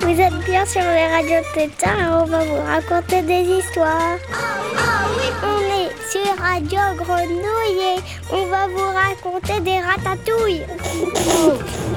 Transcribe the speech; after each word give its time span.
Vous 0.00 0.20
êtes 0.20 0.44
bien 0.44 0.66
sur 0.66 0.82
les 0.82 1.06
radios 1.08 1.46
Tétard 1.54 1.98
et 1.98 2.06
on 2.06 2.24
va 2.24 2.44
vous 2.44 2.62
raconter 2.66 3.22
des 3.22 3.42
histoires. 3.58 4.18
On 5.42 5.60
est 5.60 6.10
sur 6.10 6.36
Radio 6.38 6.80
Grenouille 6.96 7.96
et 7.96 8.00
on 8.30 8.46
va 8.46 8.66
vous 8.68 8.90
raconter 8.94 9.60
des 9.60 9.80
ratatouilles. 9.80 10.66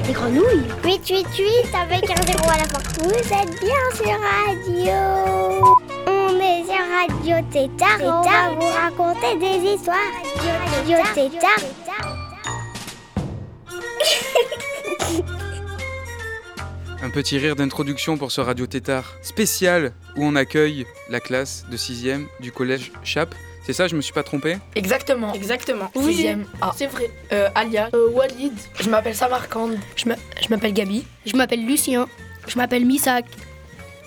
Des 0.06 0.12
grenouilles 0.12 0.68
888 0.84 1.74
avec 1.74 2.10
un 2.10 2.22
zéro 2.26 2.50
à 2.50 2.58
la 2.58 2.64
fin. 2.64 2.80
Vous 3.02 3.10
êtes 3.10 3.60
bien 3.60 3.84
sur 3.94 4.18
Radio. 4.46 5.79
Radio 7.08 7.36
Tétard 7.50 8.00
et 8.00 8.04
on 8.08 8.22
va 8.22 8.50
vous 8.50 8.66
raconter 8.66 9.36
des 9.38 9.70
histoires. 9.72 9.96
Radio 10.76 10.98
Tétard. 11.14 12.70
Un 17.02 17.10
petit 17.10 17.38
rire 17.38 17.56
d'introduction 17.56 18.18
pour 18.18 18.30
ce 18.30 18.40
Radio 18.40 18.66
Tétard 18.66 19.14
spécial 19.22 19.92
où 20.16 20.24
on 20.24 20.36
accueille 20.36 20.84
la 21.08 21.20
classe 21.20 21.64
de 21.70 21.76
6e 21.76 22.26
du 22.40 22.52
collège 22.52 22.92
Chap. 23.02 23.34
C'est 23.64 23.72
ça, 23.72 23.88
je 23.88 23.96
me 23.96 24.00
suis 24.02 24.12
pas 24.12 24.22
trompé? 24.22 24.58
Exactement, 24.74 25.32
exactement. 25.32 25.90
Oui. 25.94 26.12
Sixième 26.14 26.44
A. 26.60 26.72
C'est 26.76 26.86
vrai. 26.86 27.10
Euh, 27.32 27.48
Alia, 27.54 27.88
Euh, 27.94 28.10
Walid. 28.10 28.52
je 28.80 28.90
m'appelle 28.90 29.14
Samarkand. 29.14 29.70
Je 29.96 30.04
m'appelle 30.50 30.72
Gabi. 30.74 31.04
Je 31.24 31.36
m'appelle 31.36 31.64
Lucien. 31.64 32.06
Je 32.46 32.56
m'appelle 32.58 32.84
Misak. 32.84 33.24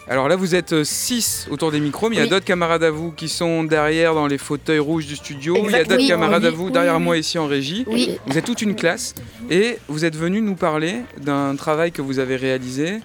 Alors 0.10 0.28
là, 0.28 0.36
vous 0.36 0.54
êtes 0.54 0.84
6 0.84 1.48
autour 1.50 1.72
des 1.72 1.80
micros, 1.80 2.10
mais 2.10 2.18
il 2.18 2.20
y 2.20 2.22
a 2.22 2.28
d'autres 2.28 2.46
camarades 2.46 2.84
à 2.84 2.92
vous 2.92 3.12
qui 3.12 3.30
sont 3.30 3.64
derrière 3.64 4.14
dans 4.14 4.28
les 4.28 4.38
fauteuils 4.38 4.80
rouges 4.80 5.08
du 5.08 5.16
studio. 5.16 5.56
Il 5.64 5.72
y 5.72 5.76
a 5.76 5.84
d'autres 5.86 5.96
oui, 6.02 6.08
camarades 6.08 6.42
oui, 6.44 6.48
à 6.50 6.52
vous 6.52 6.70
derrière 6.70 6.98
oui. 6.98 7.04
moi 7.04 7.18
ici 7.18 7.40
en 7.40 7.48
régie. 7.48 7.86
Oui. 7.88 8.18
Vous 8.28 8.38
êtes 8.38 8.44
toute 8.44 8.62
une 8.62 8.76
classe 8.76 9.16
et 9.50 9.78
vous 9.88 10.04
êtes 10.04 10.16
venus 10.18 10.44
nous 10.44 10.56
parler 10.56 10.98
d'un 11.22 11.56
travail 11.56 11.94
que 11.94 12.02
vous 12.02 12.20
avez 12.20 12.36
réalisé 12.36 13.00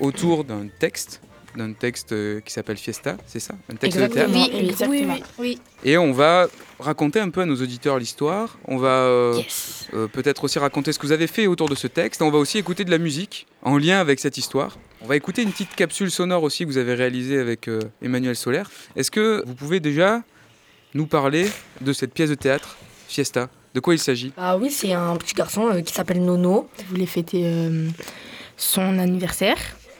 autour 0.00 0.42
d'un 0.44 0.66
texte, 0.80 1.20
d'un 1.56 1.72
texte 1.72 2.12
euh, 2.12 2.40
qui 2.40 2.52
s'appelle 2.52 2.78
Fiesta, 2.78 3.16
c'est 3.26 3.38
ça? 3.40 3.54
Un 3.72 3.76
texte 3.76 4.00
de 4.00 4.06
théâtre? 4.08 4.30
Exactement. 4.34 4.58
Oui, 4.58 4.68
exactement. 4.68 5.14
oui, 5.14 5.22
oui. 5.38 5.58
Et 5.84 5.98
on 5.98 6.10
va 6.12 6.48
raconter 6.80 7.20
un 7.20 7.30
peu 7.30 7.42
à 7.42 7.46
nos 7.46 7.56
auditeurs 7.62 7.96
l'histoire. 7.98 8.58
On 8.66 8.76
va 8.76 8.88
euh, 8.88 9.34
Yes. 9.36 9.86
euh, 9.94 10.08
peut-être 10.08 10.42
aussi 10.42 10.58
raconter 10.58 10.92
ce 10.92 10.98
que 10.98 11.06
vous 11.06 11.12
avez 11.12 11.28
fait 11.28 11.46
autour 11.46 11.68
de 11.68 11.76
ce 11.76 11.86
texte. 11.86 12.22
On 12.22 12.30
va 12.30 12.38
aussi 12.38 12.58
écouter 12.58 12.84
de 12.84 12.90
la 12.90 12.98
musique 12.98 13.46
en 13.62 13.78
lien 13.78 14.00
avec 14.00 14.18
cette 14.18 14.36
histoire. 14.36 14.76
On 15.02 15.06
va 15.06 15.16
écouter 15.16 15.42
une 15.42 15.50
petite 15.50 15.74
capsule 15.74 16.10
sonore 16.10 16.42
aussi 16.42 16.64
que 16.64 16.70
vous 16.70 16.76
avez 16.76 16.92
réalisée 16.92 17.38
avec 17.38 17.68
euh, 17.68 17.80
Emmanuel 18.02 18.36
Solaire. 18.36 18.70
Est-ce 18.96 19.10
que 19.10 19.42
vous 19.46 19.54
pouvez 19.54 19.80
déjà 19.80 20.22
nous 20.92 21.06
parler 21.06 21.48
de 21.80 21.94
cette 21.94 22.12
pièce 22.12 22.28
de 22.28 22.34
théâtre, 22.34 22.76
Fiesta? 23.08 23.48
De 23.74 23.80
quoi 23.80 23.94
il 23.94 23.98
s'agit? 23.98 24.32
Ah 24.36 24.58
oui, 24.58 24.70
c'est 24.70 24.92
un 24.92 25.16
petit 25.16 25.34
garçon 25.34 25.68
euh, 25.68 25.80
qui 25.80 25.94
s'appelle 25.94 26.22
Nono. 26.22 26.68
Il 26.80 26.84
voulait 26.84 27.06
fêter 27.06 27.44
euh, 27.46 27.88
son 28.58 28.98
anniversaire? 28.98 29.56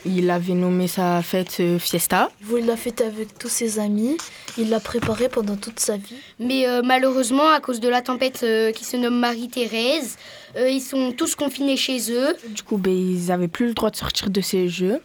Il 0.07 0.31
avait 0.31 0.55
nommé 0.55 0.89
sa 0.89 1.23
fête 1.23 1.59
euh, 1.61 1.79
Fiesta. 1.79 2.31
Il 2.57 2.67
l'a 2.67 2.77
fait 2.77 3.01
avec 3.03 3.39
tous 3.39 3.49
ses 3.51 3.79
amis. 3.79 4.17
Il 4.57 4.71
l'a 4.71 4.81
préparé 4.81 5.29
pendant 5.29 5.57
toute 5.57 5.79
sa 5.79 5.97
vie. 5.97 6.17
Mais 6.39 6.67
euh, 6.67 6.81
malheureusement, 6.83 7.51
à 7.51 7.61
cause 7.61 7.81
de 7.81 7.89
la 7.89 8.01
tempête 8.01 8.41
euh, 8.43 8.73
qui 8.73 8.85
se 8.85 8.97
nomme 8.97 9.19
Marie-Thérèse, 9.19 10.17
euh, 10.57 10.69
ils 10.71 10.81
sont 10.81 11.13
tous 11.13 11.35
confinés 11.35 11.77
chez 11.77 12.11
eux. 12.13 12.35
Du 12.49 12.63
coup, 12.63 12.79
ben, 12.79 12.93
ils 12.93 13.27
n'avaient 13.27 13.49
plus 13.49 13.67
le 13.67 13.75
droit 13.75 13.91
de 13.91 13.97
sortir 13.97 14.31
de 14.31 14.41
ces 14.41 14.69
jeux. 14.69 15.01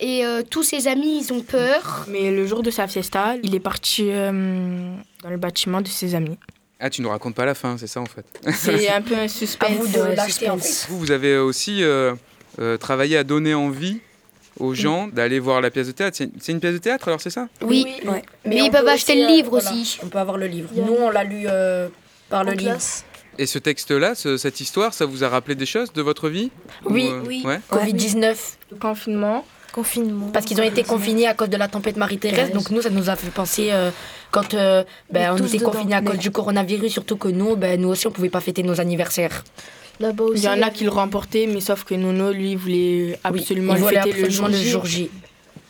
Et 0.00 0.24
euh, 0.24 0.42
tous 0.48 0.62
ses 0.62 0.86
amis, 0.86 1.20
ils 1.24 1.32
ont 1.32 1.40
peur. 1.42 2.04
Mais 2.08 2.30
le 2.30 2.46
jour 2.46 2.62
de 2.62 2.70
sa 2.70 2.86
fiesta, 2.86 3.34
il 3.42 3.54
est 3.54 3.60
parti 3.60 4.04
euh, 4.10 4.92
dans 5.22 5.30
le 5.30 5.36
bâtiment 5.38 5.80
de 5.80 5.88
ses 5.88 6.14
amis. 6.14 6.38
Ah, 6.80 6.90
tu 6.90 7.02
nous 7.02 7.08
racontes 7.08 7.34
pas 7.34 7.44
la 7.44 7.54
fin, 7.56 7.76
c'est 7.76 7.88
ça 7.88 8.00
en 8.00 8.06
fait. 8.06 8.24
C'est 8.52 8.88
un 8.92 9.02
peu 9.02 9.16
un 9.16 9.22
À 9.24 9.28
suspense. 9.28 9.70
vous 9.76 9.88
de 9.88 10.14
l'acheter 10.14 10.48
en 10.48 10.54
suspense. 10.58 10.82
fait. 10.84 10.92
Vous, 10.92 10.98
vous 11.00 11.10
avez 11.10 11.36
aussi 11.36 11.82
euh, 11.82 12.14
euh, 12.58 12.76
travaillé 12.76 13.16
à 13.16 13.24
donner 13.24 13.54
envie 13.54 14.00
aux 14.58 14.74
gens 14.74 15.06
d'aller 15.06 15.38
voir 15.38 15.60
la 15.60 15.70
pièce 15.70 15.86
de 15.86 15.92
théâtre. 15.92 16.16
C'est 16.40 16.52
une 16.52 16.60
pièce 16.60 16.72
de 16.74 16.78
théâtre 16.78 17.08
alors 17.08 17.20
c'est 17.20 17.30
ça? 17.30 17.48
Oui. 17.62 17.86
Ouais. 18.04 18.22
Mais 18.44 18.60
on 18.60 18.64
ils 18.66 18.70
peuvent 18.70 18.82
peut 18.84 18.90
acheter 18.90 19.12
aussi, 19.12 19.22
le 19.22 19.26
euh, 19.28 19.36
livre 19.36 19.50
voilà, 19.50 19.70
aussi. 19.72 19.98
On 20.02 20.08
peut 20.08 20.18
avoir 20.18 20.36
le 20.36 20.46
livre. 20.46 20.70
Nous, 20.74 20.92
on 20.98 21.10
l'a 21.10 21.22
lu 21.24 21.44
euh, 21.46 21.88
par 22.28 22.42
le 22.44 22.50
En 22.50 22.54
livre. 22.54 22.70
classe. 22.72 23.04
Et 23.40 23.46
ce 23.46 23.60
texte-là, 23.60 24.16
ce- 24.16 24.36
cette 24.36 24.60
histoire, 24.60 24.92
ça 24.92 25.06
vous 25.06 25.22
a 25.22 25.28
rappelé 25.28 25.54
des 25.54 25.66
choses 25.66 25.92
de 25.92 26.02
votre 26.02 26.28
vie? 26.28 26.50
Oui, 26.84 27.06
Ou, 27.08 27.12
euh, 27.12 27.22
oui. 27.24 27.42
ouais 27.44 27.60
Covid-19. 27.70 28.36
Le 28.72 28.76
confinement. 28.78 29.44
Confinement. 29.72 30.28
Parce 30.32 30.44
qu'ils 30.46 30.60
ont 30.60 30.64
été 30.64 30.82
confinés 30.82 31.26
à 31.26 31.34
cause 31.34 31.48
de 31.50 31.56
la 31.56 31.68
tempête 31.68 31.96
Marie-Thérèse. 31.96 32.52
Donc 32.52 32.70
nous, 32.70 32.82
ça 32.82 32.90
nous 32.90 33.10
a 33.10 33.16
fait 33.16 33.30
penser 33.30 33.68
euh, 33.70 33.90
quand 34.30 34.54
euh, 34.54 34.82
ben, 35.12 35.32
On 35.32 35.36
tous 35.36 35.46
était 35.48 35.58
dedans. 35.58 35.70
confinés 35.70 35.94
à 35.94 36.00
cause 36.00 36.14
Mais- 36.16 36.18
du 36.22 36.30
coronavirus, 36.30 36.92
surtout 36.92 37.16
que 37.16 37.28
nous, 37.28 37.54
ben, 37.56 37.80
nous 37.80 37.88
aussi, 37.88 38.06
on 38.06 38.10
pouvait 38.10 38.30
pas 38.30 38.40
fêter 38.40 38.62
nos 38.62 38.80
anniversaires. 38.80 39.44
Là-bas 40.00 40.24
Il 40.34 40.42
y 40.42 40.48
en 40.48 40.62
a 40.62 40.70
qui 40.70 40.84
le 40.84 40.90
remportaient, 40.90 41.46
mais 41.46 41.60
sauf 41.60 41.84
que 41.84 41.94
Nono, 41.94 42.32
lui, 42.32 42.54
voulait 42.54 43.18
absolument 43.24 43.74
Oui, 43.74 43.80
le 43.80 43.84
il 43.84 43.88
voulait 43.88 44.02
fêter 44.02 44.22
le 44.22 44.30
jour 44.30 44.48
le 44.48 44.54
J. 44.54 44.68
jour 44.70 44.86
J. 44.86 45.10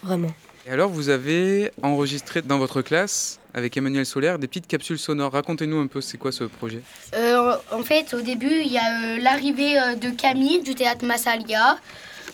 Vraiment. 0.03 0.29
Et 0.67 0.71
alors, 0.71 0.91
vous 0.91 1.09
avez 1.09 1.71
enregistré 1.83 2.43
dans 2.43 2.59
votre 2.59 2.83
classe, 2.83 3.41
avec 3.55 3.75
Emmanuel 3.79 4.05
Solaire, 4.05 4.39
des 4.39 4.47
petites 4.47 4.67
capsules 4.67 4.99
sonores. 4.99 5.33
Racontez-nous 5.33 5.79
un 5.81 5.87
peu, 5.87 6.03
c'est 6.03 6.19
quoi 6.19 6.31
ce 6.31 6.45
projet? 6.45 6.83
Euh, 7.15 7.57
en 7.73 7.83
fait, 7.83 8.13
au 8.13 8.21
début, 8.21 8.61
il 8.65 8.71
y 8.71 8.77
a 8.77 8.83
euh, 8.83 9.19
l'arrivée 9.23 9.79
euh, 9.79 9.95
de 9.95 10.11
Camille 10.11 10.61
du 10.63 10.75
théâtre 10.75 11.07
Massalia, 11.07 11.79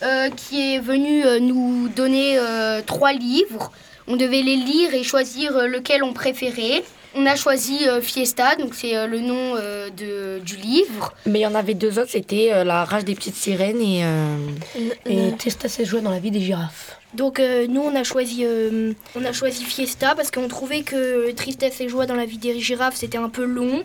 euh, 0.03 0.29
qui 0.29 0.73
est 0.73 0.79
venue 0.79 1.25
euh, 1.25 1.39
nous 1.39 1.87
donner 1.89 2.37
euh, 2.37 2.81
trois 2.85 3.13
livres. 3.13 3.71
On 4.07 4.15
devait 4.15 4.41
les 4.41 4.55
lire 4.55 4.93
et 4.93 5.03
choisir 5.03 5.55
euh, 5.57 5.67
lequel 5.67 6.03
on 6.03 6.13
préférait. 6.13 6.83
On 7.17 7.25
a 7.25 7.35
choisi 7.37 7.87
euh, 7.87 8.01
Fiesta, 8.01 8.55
donc 8.57 8.75
c'est 8.75 8.95
euh, 8.95 9.07
le 9.07 9.21
nom 9.21 9.55
euh, 9.55 9.89
de, 9.89 10.39
du 10.43 10.57
livre. 10.57 11.13
Mais 11.25 11.39
il 11.39 11.43
y 11.43 11.47
en 11.47 11.55
avait 11.55 11.73
deux 11.73 11.97
autres, 11.97 12.11
c'était 12.11 12.49
euh, 12.53 12.63
La 12.65 12.83
rage 12.83 13.05
des 13.05 13.15
petites 13.15 13.35
sirènes 13.37 13.81
et, 13.81 14.03
euh, 14.03 14.37
et 15.05 15.31
Testa 15.37 15.69
ses 15.69 15.85
jouets 15.85 16.01
dans 16.01 16.11
la 16.11 16.19
vie 16.19 16.31
des 16.31 16.41
girafes. 16.41 16.99
Donc 17.13 17.39
euh, 17.39 17.65
nous, 17.67 17.81
on 17.81 17.95
a 17.95 18.03
choisi, 18.03 18.43
euh, 18.43 18.91
on 19.15 19.23
a 19.23 19.31
choisi 19.31 19.63
Fiesta 19.63 20.13
parce 20.13 20.29
qu'on 20.29 20.49
trouvait 20.49 20.81
que 20.81 21.31
Tristesse 21.31 21.79
et 21.79 21.87
joie 21.87 22.05
dans 22.05 22.15
la 22.15 22.25
vie 22.25 22.37
des 22.37 22.59
girafes, 22.59 22.95
c'était 22.97 23.17
un 23.17 23.29
peu 23.29 23.45
long. 23.45 23.83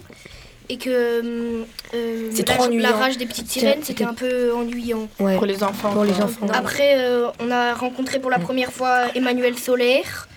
Et 0.73 0.79
que 0.79 0.89
euh, 0.89 1.65
euh, 1.95 2.31
C'est 2.33 2.49
la, 2.49 2.55
trop 2.55 2.69
la 2.71 2.93
rage 2.93 3.19
des 3.19 3.27
petites 3.27 3.51
sirènes, 3.51 3.83
c'était 3.83 4.05
un 4.05 4.15
peu 4.15 4.53
ennuyant. 4.55 5.09
Ouais. 5.19 5.35
Pour 5.37 5.45
les 5.47 5.65
enfants. 5.65 5.93
Pour 5.93 6.05
les 6.05 6.13
quoi. 6.13 6.27
enfants. 6.27 6.47
Après, 6.53 6.95
euh, 7.01 7.29
on 7.41 7.51
a 7.51 7.75
rencontré 7.75 8.21
pour 8.21 8.31
la 8.31 8.39
première 8.39 8.73
fois 8.73 9.09
Emmanuel 9.17 9.59
Solaire 9.59 10.29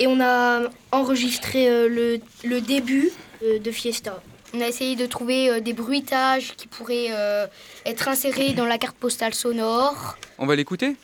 et 0.00 0.06
on 0.06 0.18
a 0.20 0.60
enregistré 0.92 1.68
euh, 1.68 1.88
le, 1.88 2.20
le 2.48 2.60
début 2.62 3.10
euh, 3.42 3.58
de 3.58 3.70
Fiesta. 3.70 4.22
On 4.54 4.62
a 4.62 4.66
essayé 4.66 4.96
de 4.96 5.04
trouver 5.04 5.50
euh, 5.50 5.60
des 5.60 5.74
bruitages 5.74 6.54
qui 6.56 6.68
pourraient 6.68 7.08
euh, 7.10 7.46
être 7.84 8.08
insérés 8.08 8.54
dans 8.54 8.64
la 8.64 8.78
carte 8.78 8.96
postale 8.96 9.34
sonore. 9.34 10.16
On 10.38 10.46
va 10.46 10.56
l'écouter? 10.56 10.96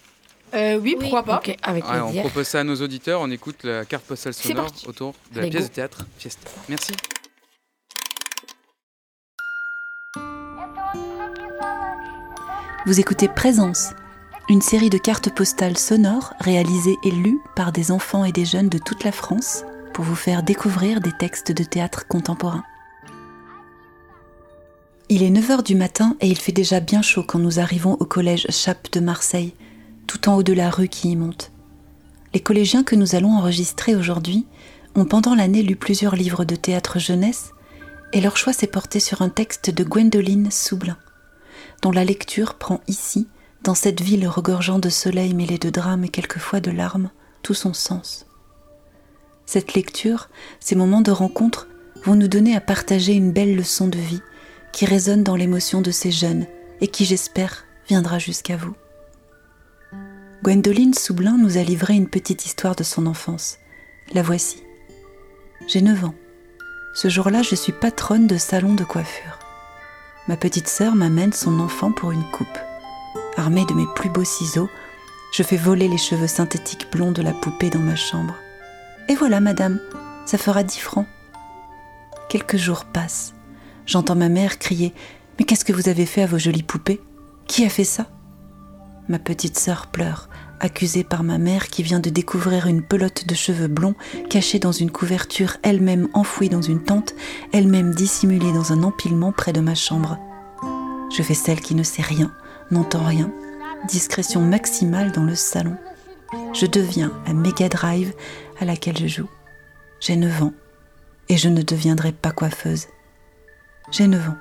Euh, 0.54 0.76
oui, 0.76 0.94
Oui. 0.98 1.10
pourquoi 1.10 1.24
pas. 1.24 1.42
Avec 1.62 1.84
Ouais, 1.84 2.00
On 2.00 2.12
propose 2.20 2.46
ça 2.46 2.60
à 2.60 2.64
nos 2.64 2.76
auditeurs, 2.76 3.20
on 3.20 3.30
écoute 3.30 3.64
la 3.64 3.84
carte 3.84 4.04
postale 4.04 4.32
sonore 4.32 4.68
autour 4.86 5.12
de 5.32 5.36
la 5.36 5.42
Allez, 5.42 5.50
pièce 5.50 5.64
go. 5.64 5.68
de 5.68 5.74
théâtre 5.74 5.98
Fiesta. 6.18 6.48
Merci. 6.70 6.92
Vous 12.84 12.98
écoutez 12.98 13.28
Présence, 13.28 13.91
une 14.48 14.60
série 14.60 14.91
de 14.91 14.98
cartes 14.98 15.32
postales 15.32 15.78
sonores 15.78 16.34
réalisées 16.41 16.97
et 17.04 17.12
lues 17.12 17.38
par 17.54 17.70
des 17.70 17.93
enfants 17.93 18.25
et 18.25 18.32
des 18.32 18.44
jeunes 18.44 18.69
de 18.69 18.78
toute 18.78 19.04
la 19.04 19.12
France 19.12 19.65
pour 19.94 20.04
vous 20.04 20.16
faire 20.16 20.43
découvrir 20.43 21.00
des 21.00 21.12
textes 21.12 21.53
de 21.53 21.62
théâtre 21.62 22.09
contemporain. 22.09 22.65
Il 25.09 25.22
est 25.22 25.31
9h 25.31 25.62
du 25.62 25.76
matin 25.76 26.16
et 26.20 26.26
il 26.26 26.37
fait 26.37 26.50
déjà 26.50 26.81
bien 26.81 27.03
chaud 27.03 27.22
quand 27.22 27.38
nous 27.38 27.60
arrivons 27.60 27.97
au 28.00 28.04
collège 28.04 28.48
Chape 28.50 28.91
de 28.91 28.99
Marseille, 28.99 29.54
tout 30.09 30.28
en 30.28 30.34
haut 30.34 30.43
de 30.43 30.53
la 30.53 30.69
rue 30.69 30.88
qui 30.88 31.12
y 31.12 31.16
monte. 31.16 31.53
Les 32.34 32.41
collégiens 32.41 32.82
que 32.82 32.97
nous 32.97 33.14
allons 33.14 33.37
enregistrer 33.37 33.94
aujourd'hui 33.94 34.44
ont 34.96 35.05
pendant 35.05 35.37
l'année 35.37 35.62
lu 35.62 35.76
plusieurs 35.76 36.17
livres 36.17 36.44
de 36.44 36.56
théâtre 36.56 36.99
jeunesse 36.99 37.52
et 38.12 38.20
leur 38.20 38.37
choix 38.37 38.52
s'est 38.52 38.67
porté 38.67 38.99
sur 38.99 39.23
un 39.23 39.28
texte 39.28 39.70
de 39.70 39.85
Gwendoline 39.85 40.50
Soublin 40.50 40.96
dont 41.82 41.90
la 41.90 42.05
lecture 42.05 42.55
prend 42.55 42.81
ici, 42.87 43.29
dans 43.62 43.75
cette 43.75 44.00
ville 44.00 44.26
regorgeant 44.26 44.79
de 44.79 44.88
soleil 44.88 45.34
mêlé 45.34 45.58
de 45.58 45.70
drames 45.70 46.05
et 46.05 46.08
quelquefois 46.08 46.61
de 46.61 46.70
larmes, 46.70 47.11
tout 47.43 47.55
son 47.55 47.75
sens. 47.75 48.26
Cette 49.46 49.75
lecture, 49.75 50.29
ces 50.61 50.75
moments 50.75 51.00
de 51.00 51.11
rencontre, 51.11 51.69
vont 52.05 52.14
nous 52.14 52.29
donner 52.29 52.56
à 52.56 52.61
partager 52.61 53.12
une 53.12 53.32
belle 53.32 53.55
leçon 53.55 53.88
de 53.88 53.99
vie 53.99 54.23
qui 54.73 54.87
résonne 54.87 55.23
dans 55.23 55.37
l'émotion 55.37 55.82
de 55.82 55.90
ces 55.90 56.11
jeunes 56.11 56.46
et 56.81 56.88
qui, 56.88 57.05
j'espère, 57.05 57.64
viendra 57.88 58.19
jusqu'à 58.19 58.56
vous. 58.56 58.75
Gwendoline 60.43 60.94
Soublin 60.94 61.37
nous 61.38 61.58
a 61.58 61.62
livré 61.62 61.94
une 61.94 62.08
petite 62.08 62.46
histoire 62.46 62.75
de 62.75 62.82
son 62.82 63.06
enfance. 63.06 63.58
La 64.12 64.23
voici. 64.23 64.62
J'ai 65.69 65.82
9 65.82 66.06
ans. 66.06 66.14
Ce 66.94 67.08
jour-là, 67.08 67.43
je 67.43 67.55
suis 67.55 67.73
patronne 67.73 68.26
de 68.26 68.38
salon 68.38 68.75
de 68.75 68.85
coiffure. 68.85 69.41
Ma 70.28 70.36
petite 70.36 70.69
sœur 70.69 70.94
m'amène 70.94 71.32
son 71.32 71.58
enfant 71.58 71.90
pour 71.90 72.12
une 72.12 72.22
coupe. 72.30 72.58
Armée 73.36 73.64
de 73.66 73.74
mes 73.74 73.86
plus 73.96 74.08
beaux 74.08 74.24
ciseaux, 74.24 74.70
je 75.32 75.42
fais 75.42 75.56
voler 75.56 75.88
les 75.88 75.98
cheveux 75.98 76.28
synthétiques 76.28 76.86
blonds 76.92 77.10
de 77.10 77.22
la 77.22 77.32
poupée 77.32 77.70
dans 77.70 77.80
ma 77.80 77.96
chambre. 77.96 78.34
Et 79.08 79.14
voilà, 79.14 79.40
madame, 79.40 79.80
Ça 80.24 80.38
fera 80.38 80.62
dix 80.62 80.78
francs. 80.78 81.06
Quelques 82.28 82.56
jours 82.56 82.84
passent. 82.84 83.34
J'entends 83.86 84.14
ma 84.14 84.28
mère 84.28 84.60
crier 84.60 84.94
Mais 85.38 85.44
qu'est-ce 85.44 85.64
que 85.64 85.72
vous 85.72 85.88
avez 85.88 86.06
fait 86.06 86.22
à 86.22 86.26
vos 86.26 86.38
jolies 86.38 86.62
poupées? 86.62 87.00
Qui 87.48 87.64
a 87.64 87.68
fait 87.68 87.84
ça? 87.84 88.06
Ma 89.08 89.18
petite 89.18 89.58
sœur 89.58 89.88
pleure, 89.88 90.28
accusée 90.62 91.05
par 91.05 91.25
ma 91.25 91.37
mère 91.37 91.69
qui 91.69 91.82
vient 91.82 92.00
de 92.00 92.09
découvrir 92.09 92.67
une 92.69 92.82
pelote 92.82 93.26
de 93.26 93.35
cheveux 93.35 93.69
blonds 93.69 93.97
cachée 94.31 94.59
dans 94.59 94.73
une 94.73 94.91
couverture, 94.91 95.56
elle-même 95.62 96.09
enfouie 96.14 96.49
dans 96.49 96.62
une 96.62 96.82
tente, 96.82 97.14
elle-même 97.53 97.94
dissimulée 97.94 98.53
dans 98.53 98.73
un 98.73 98.82
empilement 98.82 99.32
près 99.32 99.53
de 99.53 99.61
ma 99.61 99.75
chambre. 99.75 100.19
Je 101.14 101.23
fais 101.23 101.35
celle 101.35 101.61
qui 101.61 101.75
ne 101.75 101.82
sait 101.82 102.00
rien, 102.00 102.32
n'entend 102.70 103.05
rien, 103.05 103.31
discrétion 103.88 104.41
maximale 104.41 105.12
dans 105.12 105.25
le 105.25 105.35
salon. 105.35 105.76
Je 106.55 106.67
deviens 106.67 107.12
la 107.26 107.35
méga 107.35 107.69
drive 107.69 108.14
à 108.61 108.64
laquelle 108.64 108.97
je 108.97 109.09
joue. 109.09 109.29
J'ai 110.00 110.17
9 110.17 110.44
ans 110.44 110.55
et 111.29 111.37
je 111.37 111.49
ne 111.49 111.62
deviendrai 111.62 112.12
pas 112.12 112.31
coiffeuse. 112.31 112.87
J'ai 113.91 114.06
9 114.06 114.29
ans. 114.31 114.38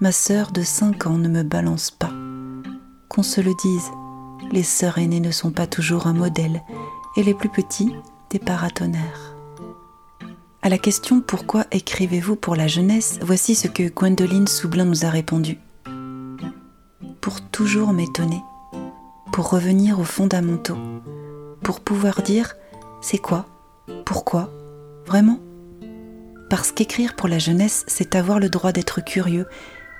Ma 0.00 0.12
sœur 0.12 0.52
de 0.52 0.62
5 0.62 1.06
ans 1.06 1.18
ne 1.18 1.28
me 1.28 1.42
balance 1.42 1.90
pas. 1.90 2.12
Qu'on 3.08 3.22
se 3.22 3.40
le 3.40 3.52
dise, 3.62 3.90
les 4.52 4.62
sœurs 4.62 4.98
aînées 4.98 5.20
ne 5.20 5.30
sont 5.30 5.50
pas 5.50 5.66
toujours 5.66 6.06
un 6.06 6.12
modèle 6.12 6.62
et 7.16 7.22
les 7.22 7.34
plus 7.34 7.48
petits 7.48 7.94
des 8.30 8.38
paratonnerres. 8.38 9.34
À 10.62 10.68
la 10.68 10.78
question 10.78 11.20
pourquoi 11.20 11.66
écrivez-vous 11.72 12.36
pour 12.36 12.56
la 12.56 12.66
jeunesse, 12.66 13.18
voici 13.20 13.54
ce 13.54 13.68
que 13.68 13.88
Gwendoline 13.88 14.46
Soublin 14.46 14.86
nous 14.86 15.04
a 15.04 15.10
répondu. 15.10 15.58
Pour 17.20 17.40
toujours 17.40 17.92
m'étonner, 17.92 18.42
pour 19.32 19.50
revenir 19.50 19.98
aux 19.98 20.04
fondamentaux, 20.04 20.78
pour 21.62 21.80
pouvoir 21.80 22.22
dire 22.22 22.54
c'est 23.02 23.18
quoi, 23.18 23.46
pourquoi, 24.06 24.50
vraiment? 25.06 25.38
Parce 26.48 26.72
qu'écrire 26.72 27.16
pour 27.16 27.28
la 27.28 27.38
jeunesse, 27.38 27.84
c'est 27.88 28.14
avoir 28.14 28.38
le 28.38 28.48
droit 28.48 28.72
d'être 28.72 29.04
curieux 29.04 29.46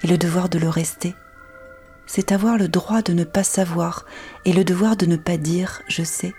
et 0.02 0.06
le 0.06 0.18
devoir 0.18 0.48
de 0.48 0.58
le 0.58 0.68
rester. 0.68 1.14
C'est 2.06 2.32
avoir 2.32 2.58
le 2.58 2.68
droit 2.68 3.02
de 3.02 3.12
ne 3.12 3.24
pas 3.24 3.44
savoir 3.44 4.04
et 4.44 4.52
le 4.52 4.64
devoir 4.64 4.96
de 4.96 5.06
ne 5.06 5.16
pas 5.16 5.36
dire 5.36 5.82
je 5.88 6.02
sais. 6.02 6.34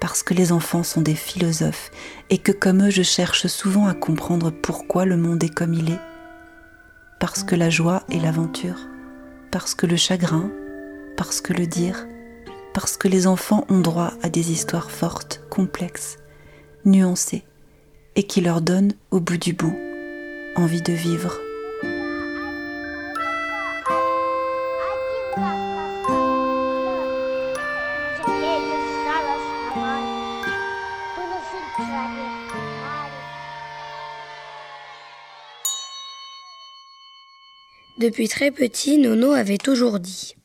Parce 0.00 0.22
que 0.22 0.34
les 0.34 0.52
enfants 0.52 0.84
sont 0.84 1.00
des 1.00 1.16
philosophes 1.16 1.90
et 2.30 2.38
que 2.38 2.52
comme 2.52 2.86
eux 2.86 2.90
je 2.90 3.02
cherche 3.02 3.46
souvent 3.48 3.86
à 3.86 3.94
comprendre 3.94 4.50
pourquoi 4.50 5.04
le 5.04 5.16
monde 5.16 5.42
est 5.42 5.54
comme 5.54 5.74
il 5.74 5.90
est. 5.90 6.00
Parce 7.18 7.42
que 7.42 7.56
la 7.56 7.68
joie 7.68 8.04
est 8.10 8.20
l'aventure. 8.20 8.78
Parce 9.50 9.74
que 9.74 9.86
le 9.86 9.96
chagrin. 9.96 10.50
Parce 11.16 11.40
que 11.40 11.52
le 11.52 11.66
dire. 11.66 12.06
Parce 12.74 12.96
que 12.96 13.08
les 13.08 13.26
enfants 13.26 13.66
ont 13.68 13.80
droit 13.80 14.12
à 14.22 14.28
des 14.28 14.52
histoires 14.52 14.92
fortes, 14.92 15.40
complexes, 15.50 16.18
nuancées, 16.84 17.42
et 18.14 18.22
qui 18.22 18.40
leur 18.40 18.60
donnent, 18.60 18.92
au 19.10 19.18
bout 19.18 19.36
du 19.36 19.52
bout, 19.52 19.76
envie 20.54 20.82
de 20.82 20.92
vivre. 20.92 21.34
Depuis 37.98 38.28
très 38.28 38.52
petit, 38.52 38.96
Nono 38.96 39.32
avait 39.32 39.58
toujours 39.58 39.98
dit 39.98 40.36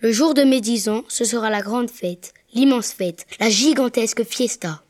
Le 0.00 0.12
jour 0.12 0.34
de 0.34 0.42
mes 0.42 0.60
dix 0.60 0.90
ans, 0.90 1.04
ce 1.08 1.24
sera 1.24 1.48
la 1.48 1.62
grande 1.62 1.90
fête, 1.90 2.34
l'immense 2.52 2.92
fête, 2.92 3.24
la 3.40 3.48
gigantesque 3.48 4.24
fiesta. 4.24 4.84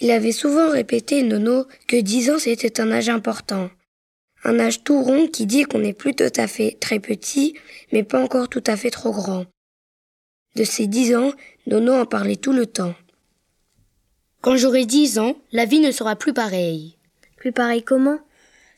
Il 0.00 0.10
avait 0.10 0.32
souvent 0.32 0.70
répété, 0.70 1.22
Nono, 1.22 1.66
que 1.86 2.00
dix 2.00 2.30
ans 2.30 2.38
c'était 2.38 2.80
un 2.80 2.90
âge 2.90 3.10
important. 3.10 3.68
Un 4.42 4.58
âge 4.58 4.84
tout 4.84 5.02
rond 5.02 5.26
qui 5.26 5.44
dit 5.44 5.64
qu'on 5.64 5.80
n'est 5.80 5.92
plus 5.92 6.14
tout 6.14 6.32
à 6.34 6.46
fait 6.46 6.78
très 6.80 6.98
petit, 6.98 7.54
mais 7.92 8.04
pas 8.04 8.22
encore 8.22 8.48
tout 8.48 8.64
à 8.66 8.78
fait 8.78 8.90
trop 8.90 9.12
grand. 9.12 9.44
De 10.56 10.64
ces 10.64 10.86
dix 10.86 11.14
ans, 11.14 11.32
Nono 11.66 11.92
en 11.92 12.06
parlait 12.06 12.36
tout 12.36 12.52
le 12.54 12.64
temps. 12.64 12.94
Quand 14.40 14.56
j'aurai 14.56 14.86
dix 14.86 15.18
ans, 15.18 15.36
la 15.52 15.66
vie 15.66 15.80
ne 15.80 15.92
sera 15.92 16.16
plus 16.16 16.32
pareille. 16.32 16.96
Plus 17.36 17.52
pareil 17.52 17.82
comment? 17.82 18.20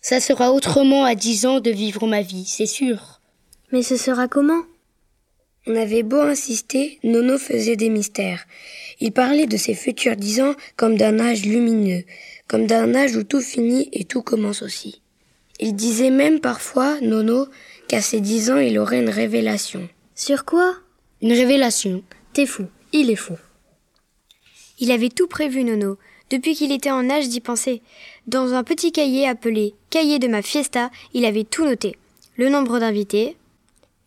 Ça 0.08 0.20
sera 0.20 0.52
autrement 0.52 1.04
à 1.04 1.16
dix 1.16 1.46
ans 1.46 1.58
de 1.58 1.72
vivre 1.72 2.06
ma 2.06 2.22
vie, 2.22 2.44
c'est 2.46 2.66
sûr. 2.66 3.20
Mais 3.72 3.82
ce 3.82 3.96
sera 3.96 4.28
comment? 4.28 4.62
On 5.66 5.74
avait 5.74 6.04
beau 6.04 6.20
insister, 6.20 7.00
Nono 7.02 7.38
faisait 7.38 7.74
des 7.74 7.88
mystères. 7.88 8.46
Il 9.00 9.10
parlait 9.10 9.48
de 9.48 9.56
ses 9.56 9.74
futurs 9.74 10.14
dix 10.14 10.40
ans 10.40 10.54
comme 10.76 10.96
d'un 10.96 11.18
âge 11.18 11.44
lumineux, 11.44 12.04
comme 12.46 12.68
d'un 12.68 12.94
âge 12.94 13.16
où 13.16 13.24
tout 13.24 13.40
finit 13.40 13.88
et 13.92 14.04
tout 14.04 14.22
commence 14.22 14.62
aussi. 14.62 15.02
Il 15.58 15.74
disait 15.74 16.10
même 16.10 16.38
parfois, 16.38 17.00
Nono, 17.00 17.48
qu'à 17.88 18.00
ses 18.00 18.20
dix 18.20 18.52
ans 18.52 18.58
il 18.58 18.78
aurait 18.78 19.00
une 19.00 19.10
révélation. 19.10 19.88
Sur 20.14 20.44
quoi? 20.44 20.76
Une 21.20 21.32
révélation. 21.32 22.04
T'es 22.32 22.46
fou, 22.46 22.66
il 22.92 23.10
est 23.10 23.16
fou. 23.16 23.34
Il 24.78 24.92
avait 24.92 25.08
tout 25.08 25.26
prévu, 25.26 25.64
Nono, 25.64 25.98
depuis 26.30 26.54
qu'il 26.54 26.70
était 26.70 26.92
en 26.92 27.10
âge 27.10 27.28
d'y 27.28 27.40
penser. 27.40 27.82
Dans 28.26 28.54
un 28.54 28.64
petit 28.64 28.90
cahier 28.90 29.28
appelé 29.28 29.74
Cahier 29.88 30.18
de 30.18 30.26
ma 30.26 30.42
fiesta, 30.42 30.90
il 31.14 31.24
avait 31.24 31.44
tout 31.44 31.64
noté. 31.64 31.96
Le 32.36 32.48
nombre 32.48 32.80
d'invités. 32.80 33.36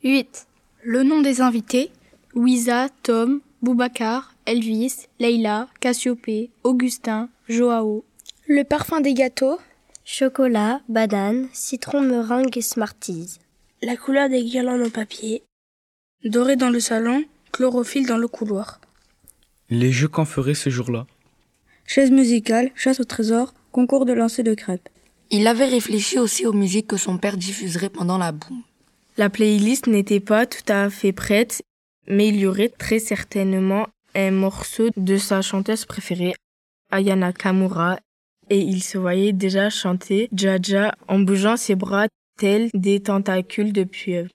8. 0.04 0.46
Le 0.84 1.04
nom 1.04 1.22
des 1.22 1.40
invités. 1.40 1.90
Ouisa, 2.36 2.90
Tom, 3.02 3.40
Boubacar, 3.62 4.34
Elvis, 4.46 5.08
Leila, 5.20 5.70
Cassiopée, 5.80 6.50
Augustin, 6.66 7.30
Joao. 7.48 8.04
Le 8.46 8.64
parfum 8.64 9.00
des 9.00 9.14
gâteaux. 9.14 9.58
Chocolat, 10.04 10.82
banane, 10.90 11.48
citron, 11.54 12.02
meringue 12.02 12.58
et 12.58 12.62
smarties. 12.62 13.38
La 13.82 13.96
couleur 13.96 14.28
des 14.28 14.44
guirlandes 14.44 14.82
en 14.82 14.90
papier. 14.90 15.44
Doré 16.26 16.58
dans 16.58 16.70
le 16.70 16.82
salon, 16.82 17.24
chlorophylle 17.54 18.06
dans 18.06 18.18
le 18.18 18.28
couloir. 18.28 18.82
Les 19.70 19.94
jeux 19.94 20.10
qu'on 20.10 20.26
ferait 20.26 20.56
ce 20.56 20.70
jour-là. 20.70 21.08
Chaise 21.86 22.12
musicale, 22.12 22.72
chasse 22.76 23.00
au 23.00 23.06
trésor, 23.06 23.54
concours 23.72 24.06
de 24.06 24.14
lancer 24.14 24.44
de 24.44 24.54
crêpes. 24.54 24.90
Il 25.32 25.48
avait 25.48 25.66
réfléchi 25.66 26.18
aussi 26.18 26.46
aux 26.46 26.54
musiques 26.54 26.88
que 26.88 26.98
son 26.98 27.18
père 27.18 27.38
diffuserait 27.38 27.90
pendant 27.90 28.18
la 28.18 28.32
boum. 28.32 28.64
La 29.18 29.30
playlist 29.30 29.88
n'était 29.88 30.20
pas 30.20 30.46
tout 30.46 30.64
à 30.68 30.90
fait 30.90 31.12
prête, 31.12 31.62
mais 32.08 32.30
il 32.30 32.38
y 32.38 32.48
aurait 32.48 32.70
très 32.70 33.00
certainement 33.00 33.88
un 34.16 34.32
morceau 34.32 34.90
de 34.98 35.18
sa 35.18 35.42
chanteuse 35.42 35.86
préférée, 35.86 36.34
Ayana 36.92 37.32
Kamura, 37.34 38.00
et 38.50 38.60
il 38.60 38.82
se 38.82 38.98
voyait 38.98 39.34
déjà 39.34 39.70
chanter 39.70 40.30
Jaja 40.34 40.96
en 41.08 41.20
bougeant 41.20 41.58
ses 41.58 41.76
bras 41.76 42.08
tels 42.38 42.70
des 42.74 43.00
tentacules 43.02 43.74
de 43.74 43.84
pieuvre. 43.84 44.32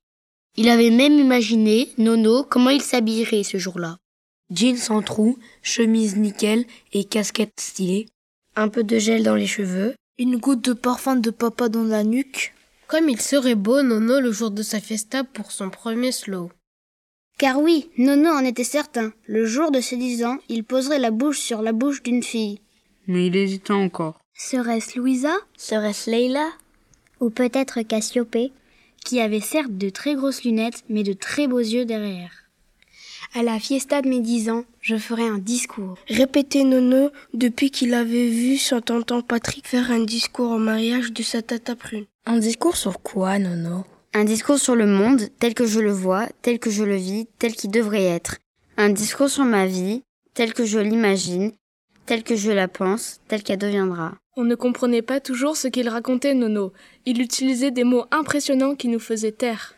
Il 0.56 0.68
avait 0.68 0.90
même 0.90 1.18
imaginé, 1.18 1.88
Nono, 1.98 2.44
comment 2.44 2.70
il 2.70 2.82
s'habillerait 2.82 3.42
ce 3.42 3.58
jour-là. 3.58 3.96
Jeans 4.50 4.76
sans 4.76 5.02
trou, 5.02 5.38
chemise 5.62 6.16
nickel 6.16 6.64
et 6.92 7.04
casquette 7.04 7.58
stylée. 7.58 8.06
Un 8.56 8.68
peu 8.68 8.84
de 8.84 8.98
gel 8.98 9.24
dans 9.24 9.34
les 9.34 9.48
cheveux. 9.48 9.94
Une 10.16 10.36
goutte 10.36 10.64
de 10.64 10.74
parfum 10.74 11.16
de 11.16 11.30
papa 11.30 11.68
dans 11.68 11.82
la 11.82 12.04
nuque. 12.04 12.54
Comme 12.86 13.08
il 13.08 13.20
serait 13.20 13.56
beau, 13.56 13.82
Nono, 13.82 14.20
le 14.20 14.30
jour 14.30 14.52
de 14.52 14.62
sa 14.62 14.78
fiesta 14.78 15.24
pour 15.24 15.50
son 15.50 15.70
premier 15.70 16.12
slow. 16.12 16.52
Car 17.36 17.58
oui, 17.60 17.90
Nono 17.98 18.30
en 18.30 18.44
était 18.44 18.62
certain. 18.62 19.12
Le 19.26 19.44
jour 19.44 19.72
de 19.72 19.80
ses 19.80 19.96
dix 19.96 20.24
ans, 20.24 20.38
il 20.48 20.62
poserait 20.62 21.00
la 21.00 21.10
bouche 21.10 21.40
sur 21.40 21.62
la 21.62 21.72
bouche 21.72 22.04
d'une 22.04 22.22
fille. 22.22 22.60
Mais 23.08 23.26
il 23.26 23.34
hésitait 23.34 23.72
encore. 23.72 24.20
Serait-ce 24.34 24.96
Louisa 24.96 25.34
Serait-ce 25.56 26.08
Leila 26.08 26.48
Ou 27.18 27.30
peut-être 27.30 27.82
Cassiopée, 27.82 28.52
qui 29.04 29.20
avait 29.20 29.40
certes 29.40 29.76
de 29.76 29.90
très 29.90 30.14
grosses 30.14 30.44
lunettes, 30.44 30.84
mais 30.88 31.02
de 31.02 31.12
très 31.12 31.48
beaux 31.48 31.58
yeux 31.58 31.86
derrière. 31.86 32.43
À 33.36 33.42
la 33.42 33.58
fiesta 33.58 34.00
de 34.00 34.08
mes 34.08 34.20
dix 34.20 34.48
ans, 34.48 34.62
je 34.80 34.94
ferai 34.94 35.26
un 35.26 35.38
discours. 35.38 35.96
Répétait 36.06 36.62
Nono 36.62 37.10
depuis 37.32 37.72
qu'il 37.72 37.92
avait 37.92 38.28
vu 38.28 38.56
son 38.58 38.80
tonton 38.80 39.22
Patrick 39.22 39.66
faire 39.66 39.90
un 39.90 40.04
discours 40.04 40.52
au 40.52 40.58
mariage 40.58 41.12
de 41.12 41.20
sa 41.24 41.42
tata 41.42 41.74
prune. 41.74 42.04
Un 42.26 42.38
discours 42.38 42.76
sur 42.76 43.02
quoi, 43.02 43.40
Nono? 43.40 43.84
Un 44.12 44.22
discours 44.22 44.60
sur 44.60 44.76
le 44.76 44.86
monde 44.86 45.30
tel 45.40 45.52
que 45.54 45.66
je 45.66 45.80
le 45.80 45.90
vois, 45.90 46.28
tel 46.42 46.60
que 46.60 46.70
je 46.70 46.84
le 46.84 46.94
vis, 46.94 47.26
tel 47.40 47.56
qu'il 47.56 47.72
devrait 47.72 48.04
être. 48.04 48.36
Un 48.76 48.90
discours 48.90 49.28
sur 49.28 49.44
ma 49.44 49.66
vie, 49.66 50.04
tel 50.34 50.54
que 50.54 50.64
je 50.64 50.78
l'imagine, 50.78 51.50
tel 52.06 52.22
que 52.22 52.36
je 52.36 52.52
la 52.52 52.68
pense, 52.68 53.18
tel 53.26 53.42
qu'elle 53.42 53.58
deviendra. 53.58 54.14
On 54.36 54.44
ne 54.44 54.54
comprenait 54.54 55.02
pas 55.02 55.18
toujours 55.18 55.56
ce 55.56 55.66
qu'il 55.66 55.88
racontait, 55.88 56.34
Nono. 56.34 56.72
Il 57.04 57.20
utilisait 57.20 57.72
des 57.72 57.82
mots 57.82 58.04
impressionnants 58.12 58.76
qui 58.76 58.86
nous 58.86 59.00
faisaient 59.00 59.32
taire. 59.32 59.74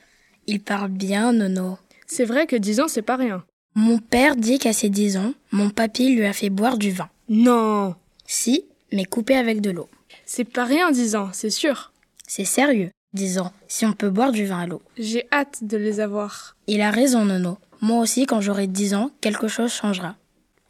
Il 0.47 0.61
parle 0.61 0.91
bien, 0.91 1.33
Nono. 1.33 1.79
C'est 2.07 2.25
vrai 2.25 2.47
que 2.47 2.57
dix 2.57 2.81
ans, 2.81 2.89
c'est 2.89 3.03
pas 3.03 3.17
rien. 3.17 3.45
Mon 3.75 3.99
père 3.99 4.37
dit 4.37 4.59
qu'à 4.59 4.73
ses 4.73 4.89
dix 4.89 5.17
ans, 5.17 5.35
mon 5.53 5.71
papy 5.71 6.15
lui 6.15 6.25
a 6.25 6.33
fait 6.33 6.51
boire 6.51 6.79
du 6.79 6.91
vin. 6.91 7.09
Non 7.29 7.95
Si, 8.27 8.65
mais 8.93 9.05
coupé 9.05 9.37
avec 9.37 9.61
de 9.61 9.71
l'eau. 9.71 9.89
C'est 10.25 10.45
pas 10.45 10.65
rien, 10.65 10.91
dix 10.91 11.15
ans, 11.17 11.31
c'est 11.33 11.51
sûr. 11.51 11.93
C'est 12.27 12.45
sérieux, 12.45 12.91
dix 13.13 13.39
ans, 13.39 13.53
si 13.69 13.85
on 13.85 13.93
peut 13.93 14.11
boire 14.11 14.33
du 14.33 14.47
vin 14.47 14.61
à 14.61 14.67
l'eau. 14.67 14.83
J'ai 14.99 15.27
hâte 15.33 15.59
de 15.63 15.77
les 15.77 16.01
avoir. 16.01 16.57
Il 16.67 16.81
a 16.81 16.91
raison, 16.91 17.25
Nono. 17.25 17.59
Moi 17.83 18.01
aussi, 18.01 18.25
quand 18.27 18.41
j'aurai 18.41 18.67
dix 18.67 18.95
ans, 18.95 19.11
quelque 19.21 19.49
chose 19.49 19.73
changera. 19.73 20.17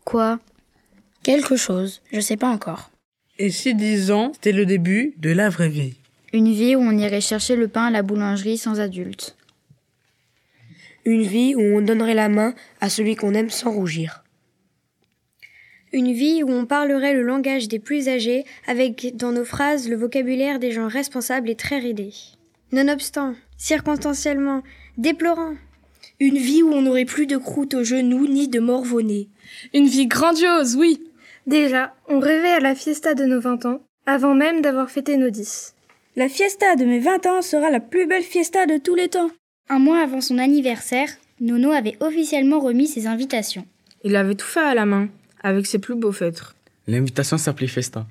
Quoi? 0.04 0.38
Quelque 1.22 1.56
chose, 1.56 2.02
je 2.12 2.20
sais 2.20 2.36
pas 2.36 2.48
encore. 2.48 2.90
Et 3.38 3.50
ces 3.50 3.74
dix 3.74 4.10
ans, 4.10 4.32
c'était 4.34 4.52
le 4.52 4.66
début 4.66 5.14
de 5.18 5.30
la 5.30 5.48
vraie 5.48 5.68
vie? 5.68 5.94
Une 6.32 6.52
vie 6.52 6.74
où 6.74 6.80
on 6.80 6.96
irait 6.98 7.20
chercher 7.20 7.54
le 7.56 7.68
pain 7.68 7.86
à 7.86 7.90
la 7.90 8.02
boulangerie 8.02 8.58
sans 8.58 8.80
adultes. 8.80 9.36
Une 11.06 11.22
vie 11.22 11.54
où 11.54 11.60
on 11.60 11.80
donnerait 11.80 12.14
la 12.14 12.28
main 12.28 12.52
à 12.80 12.88
celui 12.88 13.14
qu'on 13.14 13.32
aime 13.32 13.48
sans 13.48 13.70
rougir. 13.70 14.24
Une 15.92 16.12
vie 16.12 16.42
où 16.42 16.50
on 16.50 16.66
parlerait 16.66 17.14
le 17.14 17.22
langage 17.22 17.68
des 17.68 17.78
plus 17.78 18.08
âgés 18.08 18.44
avec 18.66 19.16
dans 19.16 19.30
nos 19.30 19.44
phrases 19.44 19.88
le 19.88 19.94
vocabulaire 19.94 20.58
des 20.58 20.72
gens 20.72 20.88
responsables 20.88 21.48
et 21.48 21.54
très 21.54 21.78
ridés. 21.78 22.12
Nonobstant, 22.72 23.36
circonstanciellement, 23.56 24.64
déplorant. 24.98 25.54
Une 26.18 26.38
vie 26.38 26.64
où 26.64 26.72
on 26.72 26.82
n'aurait 26.82 27.04
plus 27.04 27.28
de 27.28 27.36
croûte 27.36 27.74
aux 27.74 27.84
genoux 27.84 28.26
ni 28.26 28.48
de 28.48 28.58
morvonnés. 28.58 29.28
Une 29.74 29.86
vie 29.86 30.08
grandiose, 30.08 30.74
oui. 30.74 31.00
Déjà, 31.46 31.94
on 32.08 32.18
rêvait 32.18 32.48
à 32.48 32.60
la 32.60 32.74
fiesta 32.74 33.14
de 33.14 33.26
nos 33.26 33.40
20 33.40 33.64
ans, 33.66 33.80
avant 34.06 34.34
même 34.34 34.60
d'avoir 34.60 34.90
fêté 34.90 35.16
nos 35.16 35.30
10. 35.30 35.76
La 36.16 36.28
fiesta 36.28 36.74
de 36.74 36.84
mes 36.84 36.98
20 36.98 37.26
ans 37.26 37.42
sera 37.42 37.70
la 37.70 37.78
plus 37.78 38.06
belle 38.06 38.24
fiesta 38.24 38.66
de 38.66 38.78
tous 38.78 38.96
les 38.96 39.08
temps. 39.08 39.30
Un 39.68 39.78
mois 39.78 40.00
avant 40.00 40.20
son 40.20 40.38
anniversaire, 40.38 41.08
Nono 41.40 41.72
avait 41.72 41.96
officiellement 42.00 42.60
remis 42.60 42.86
ses 42.86 43.06
invitations. 43.06 43.66
Il 44.04 44.14
avait 44.14 44.34
tout 44.34 44.46
fait 44.46 44.60
à 44.60 44.74
la 44.74 44.86
main, 44.86 45.08
avec 45.42 45.66
ses 45.66 45.78
plus 45.78 45.96
beaux 45.96 46.12
feutres. 46.12 46.54
L'invitation 46.86 47.36
s'appelait 47.36 47.66
Festa. 47.66 48.06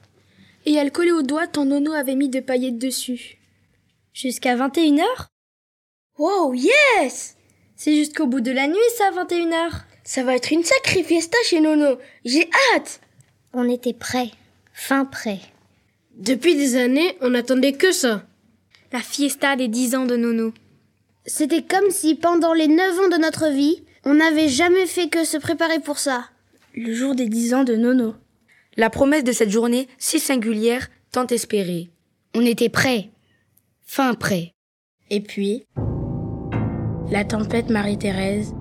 Et 0.65 0.73
elle 0.73 0.91
collait 0.91 1.11
au 1.11 1.21
doigt 1.21 1.47
tant 1.47 1.65
Nono 1.65 1.93
avait 1.93 2.15
mis 2.15 2.29
de 2.29 2.39
paillettes 2.41 2.77
dessus. 2.77 3.37
Jusqu'à 4.13 4.55
21h 4.55 5.03
Wow, 6.17 6.53
yes 6.53 7.35
C'est 7.75 7.95
jusqu'au 7.95 8.27
bout 8.27 8.41
de 8.41 8.51
la 8.51 8.67
nuit, 8.67 8.75
ça, 8.97 9.11
21h. 9.11 9.69
Ça 10.03 10.23
va 10.23 10.35
être 10.35 10.51
une 10.51 10.63
sacrée 10.63 11.03
fiesta 11.03 11.37
chez 11.45 11.61
Nono. 11.61 11.97
J'ai 12.25 12.49
hâte 12.73 12.99
On 13.53 13.69
était 13.69 13.93
prêts. 13.93 14.31
Fin 14.73 15.05
prêts. 15.05 15.39
Depuis 16.17 16.55
des 16.55 16.75
années, 16.75 17.17
on 17.21 17.29
n'attendait 17.31 17.73
que 17.73 17.91
ça. 17.91 18.23
La 18.91 18.99
fiesta 18.99 19.55
des 19.55 19.67
10 19.67 19.95
ans 19.95 20.05
de 20.05 20.15
Nono. 20.15 20.53
C'était 21.27 21.63
comme 21.63 21.89
si 21.89 22.13
pendant 22.13 22.53
les 22.53 22.67
9 22.67 22.99
ans 22.99 23.09
de 23.09 23.19
notre 23.19 23.49
vie, 23.49 23.83
on 24.05 24.13
n'avait 24.13 24.47
jamais 24.47 24.85
fait 24.85 25.09
que 25.09 25.25
se 25.25 25.37
préparer 25.37 25.79
pour 25.79 25.97
ça. 25.97 26.25
Le 26.75 26.93
jour 26.93 27.15
des 27.15 27.27
10 27.27 27.53
ans 27.55 27.63
de 27.63 27.75
Nono. 27.75 28.13
La 28.77 28.91
promesse 28.91 29.23
de 29.23 29.31
cette 29.31 29.49
journée 29.49 29.87
si 29.97 30.19
singulière, 30.19 30.87
tant 31.11 31.25
espérée. 31.27 31.89
On 32.35 32.41
était 32.41 32.69
prêts. 32.69 33.09
Fin 33.83 34.13
prêts. 34.13 34.51
Et 35.09 35.19
puis, 35.19 35.65
la 37.09 37.23
tempête 37.23 37.71
Marie-Thérèse 37.71 38.53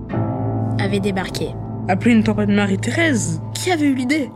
avait 0.79 0.99
débarqué. 0.99 1.49
Après 1.87 2.11
une 2.11 2.23
tempête 2.23 2.49
Marie-Thérèse 2.49 3.41
Qui 3.53 3.71
avait 3.71 3.85
eu 3.85 3.93
l'idée? 3.93 4.29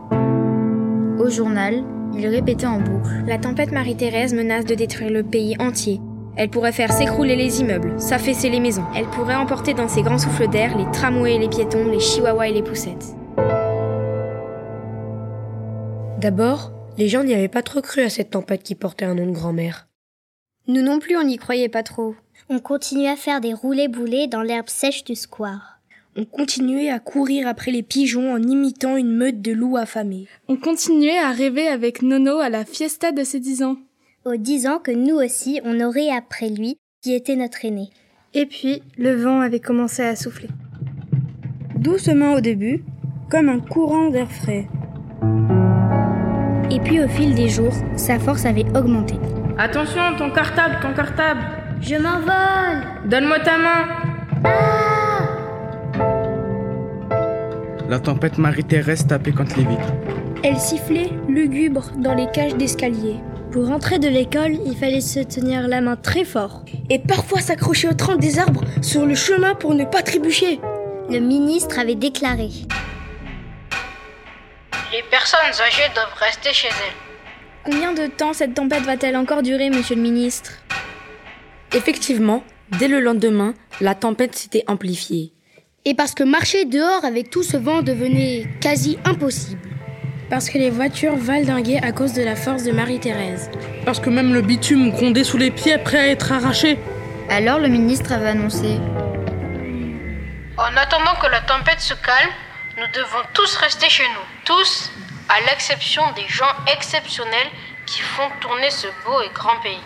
Au 1.18 1.28
journal, 1.28 1.82
il 2.16 2.28
répétait 2.28 2.66
en 2.66 2.80
boucle. 2.80 3.24
La 3.26 3.38
tempête 3.38 3.72
Marie-Thérèse 3.72 4.34
menace 4.34 4.66
de 4.66 4.76
détruire 4.76 5.10
le 5.10 5.24
pays 5.24 5.56
entier. 5.58 6.00
Elle 6.40 6.48
pourrait 6.48 6.72
faire 6.72 6.90
s'écrouler 6.90 7.36
les 7.36 7.60
immeubles, 7.60 8.00
s'affaisser 8.00 8.48
les 8.48 8.60
maisons. 8.60 8.86
Elle 8.96 9.04
pourrait 9.04 9.34
emporter 9.34 9.74
dans 9.74 9.88
ses 9.88 10.00
grands 10.00 10.16
souffles 10.16 10.48
d'air 10.48 10.74
les 10.78 10.90
tramways 10.90 11.34
et 11.34 11.38
les 11.38 11.50
piétons, 11.50 11.84
les 11.90 12.00
chihuahuas 12.00 12.48
et 12.48 12.54
les 12.54 12.62
poussettes. 12.62 13.14
D'abord, 16.18 16.72
les 16.96 17.08
gens 17.08 17.24
n'y 17.24 17.34
avaient 17.34 17.48
pas 17.48 17.60
trop 17.60 17.82
cru 17.82 18.00
à 18.00 18.08
cette 18.08 18.30
tempête 18.30 18.62
qui 18.62 18.74
portait 18.74 19.04
un 19.04 19.16
nom 19.16 19.26
de 19.26 19.32
grand-mère. 19.32 19.86
Nous 20.66 20.80
non 20.80 20.98
plus, 20.98 21.14
on 21.18 21.24
n'y 21.24 21.36
croyait 21.36 21.68
pas 21.68 21.82
trop. 21.82 22.14
On 22.48 22.58
continuait 22.58 23.10
à 23.10 23.16
faire 23.16 23.42
des 23.42 23.52
roulés-boulés 23.52 24.26
dans 24.26 24.40
l'herbe 24.40 24.70
sèche 24.70 25.04
du 25.04 25.16
square. 25.16 25.80
On 26.16 26.24
continuait 26.24 26.88
à 26.88 27.00
courir 27.00 27.48
après 27.48 27.70
les 27.70 27.82
pigeons 27.82 28.32
en 28.32 28.42
imitant 28.42 28.96
une 28.96 29.12
meute 29.12 29.42
de 29.42 29.52
loups 29.52 29.76
affamés. 29.76 30.26
On 30.48 30.56
continuait 30.56 31.18
à 31.18 31.32
rêver 31.32 31.68
avec 31.68 32.00
Nono 32.00 32.38
à 32.38 32.48
la 32.48 32.64
fiesta 32.64 33.12
de 33.12 33.24
ses 33.24 33.40
dix 33.40 33.62
ans. 33.62 33.76
Aux 34.26 34.36
dix 34.36 34.66
ans 34.66 34.78
que 34.78 34.90
nous 34.90 35.14
aussi 35.14 35.62
on 35.64 35.80
aurait 35.80 36.10
après 36.10 36.50
lui, 36.50 36.76
qui 37.00 37.14
était 37.14 37.36
notre 37.36 37.64
aîné. 37.64 37.88
Et 38.34 38.44
puis, 38.44 38.82
le 38.98 39.14
vent 39.14 39.40
avait 39.40 39.60
commencé 39.60 40.02
à 40.02 40.14
souffler. 40.14 40.50
Doucement 41.76 42.34
au 42.34 42.40
début, 42.42 42.84
comme 43.30 43.48
un 43.48 43.60
courant 43.60 44.10
d'air 44.10 44.30
frais. 44.30 44.68
Et 46.70 46.80
puis 46.80 47.02
au 47.02 47.08
fil 47.08 47.34
des 47.34 47.48
jours, 47.48 47.72
sa 47.96 48.18
force 48.18 48.44
avait 48.44 48.66
augmenté. 48.76 49.14
Attention, 49.56 50.14
ton 50.18 50.30
cartable, 50.30 50.76
ton 50.82 50.92
cartable. 50.92 51.40
Je 51.80 51.94
m'envole. 51.96 53.08
Donne-moi 53.08 53.40
ta 53.40 53.56
main. 53.56 53.88
Ah 54.44 55.28
La 57.88 57.98
tempête 57.98 58.36
Marie-Thérèse 58.36 59.06
tapait 59.06 59.32
contre 59.32 59.56
les 59.56 59.64
vitres. 59.64 59.94
Elle 60.44 60.58
sifflait, 60.58 61.08
lugubre, 61.26 61.90
dans 61.96 62.14
les 62.14 62.30
cages 62.30 62.56
d'escalier. 62.56 63.16
Pour 63.52 63.66
rentrer 63.66 63.98
de 63.98 64.06
l'école, 64.06 64.58
il 64.64 64.76
fallait 64.76 65.00
se 65.00 65.18
tenir 65.18 65.66
la 65.66 65.80
main 65.80 65.96
très 65.96 66.24
fort. 66.24 66.62
Et 66.88 67.00
parfois 67.00 67.40
s'accrocher 67.40 67.88
aux 67.88 67.94
troncs 67.94 68.20
des 68.20 68.38
arbres 68.38 68.62
sur 68.80 69.04
le 69.04 69.16
chemin 69.16 69.56
pour 69.56 69.74
ne 69.74 69.84
pas 69.84 70.02
trébucher. 70.02 70.60
Le 71.10 71.18
ministre 71.18 71.80
avait 71.80 71.96
déclaré 71.96 72.48
Les 74.92 75.02
personnes 75.10 75.40
âgées 75.40 75.90
doivent 75.96 76.14
rester 76.20 76.52
chez 76.52 76.68
elles. 76.68 76.94
Combien 77.64 77.92
de 77.92 78.06
temps 78.06 78.32
cette 78.32 78.54
tempête 78.54 78.84
va-t-elle 78.84 79.16
encore 79.16 79.42
durer, 79.42 79.68
monsieur 79.68 79.96
le 79.96 80.02
ministre? 80.02 80.52
Effectivement, 81.74 82.44
dès 82.78 82.86
le 82.86 83.00
lendemain, 83.00 83.54
la 83.80 83.96
tempête 83.96 84.36
s'était 84.36 84.64
amplifiée. 84.68 85.32
Et 85.84 85.94
parce 85.94 86.14
que 86.14 86.22
marcher 86.22 86.66
dehors 86.66 87.04
avec 87.04 87.30
tout 87.30 87.42
ce 87.42 87.56
vent 87.56 87.82
devenait 87.82 88.46
quasi 88.60 88.96
impossible. 89.04 89.79
Parce 90.30 90.48
que 90.48 90.58
les 90.58 90.70
voitures 90.70 91.16
valdinguaient 91.16 91.82
à 91.82 91.90
cause 91.90 92.12
de 92.12 92.22
la 92.22 92.36
force 92.36 92.62
de 92.62 92.70
Marie-Thérèse. 92.70 93.50
Parce 93.84 93.98
que 93.98 94.10
même 94.10 94.32
le 94.32 94.42
bitume 94.42 94.92
grondait 94.92 95.24
sous 95.24 95.36
les 95.36 95.50
pieds 95.50 95.76
prêt 95.78 95.98
à 95.98 96.06
être 96.06 96.30
arraché. 96.30 96.78
Alors 97.28 97.58
le 97.58 97.66
ministre 97.66 98.12
avait 98.12 98.28
annoncé 98.28 98.78
En 100.56 100.76
attendant 100.76 101.16
que 101.20 101.26
la 101.26 101.40
tempête 101.40 101.80
se 101.80 101.94
calme, 101.94 102.30
nous 102.78 102.86
devons 102.94 103.26
tous 103.34 103.56
rester 103.56 103.88
chez 103.88 104.04
nous. 104.04 104.44
Tous, 104.44 104.92
à 105.28 105.40
l'exception 105.50 106.02
des 106.14 106.28
gens 106.28 106.54
exceptionnels 106.72 107.50
qui 107.86 108.00
font 108.00 108.28
tourner 108.40 108.70
ce 108.70 108.86
beau 109.04 109.20
et 109.22 109.34
grand 109.34 109.60
pays. 109.64 109.82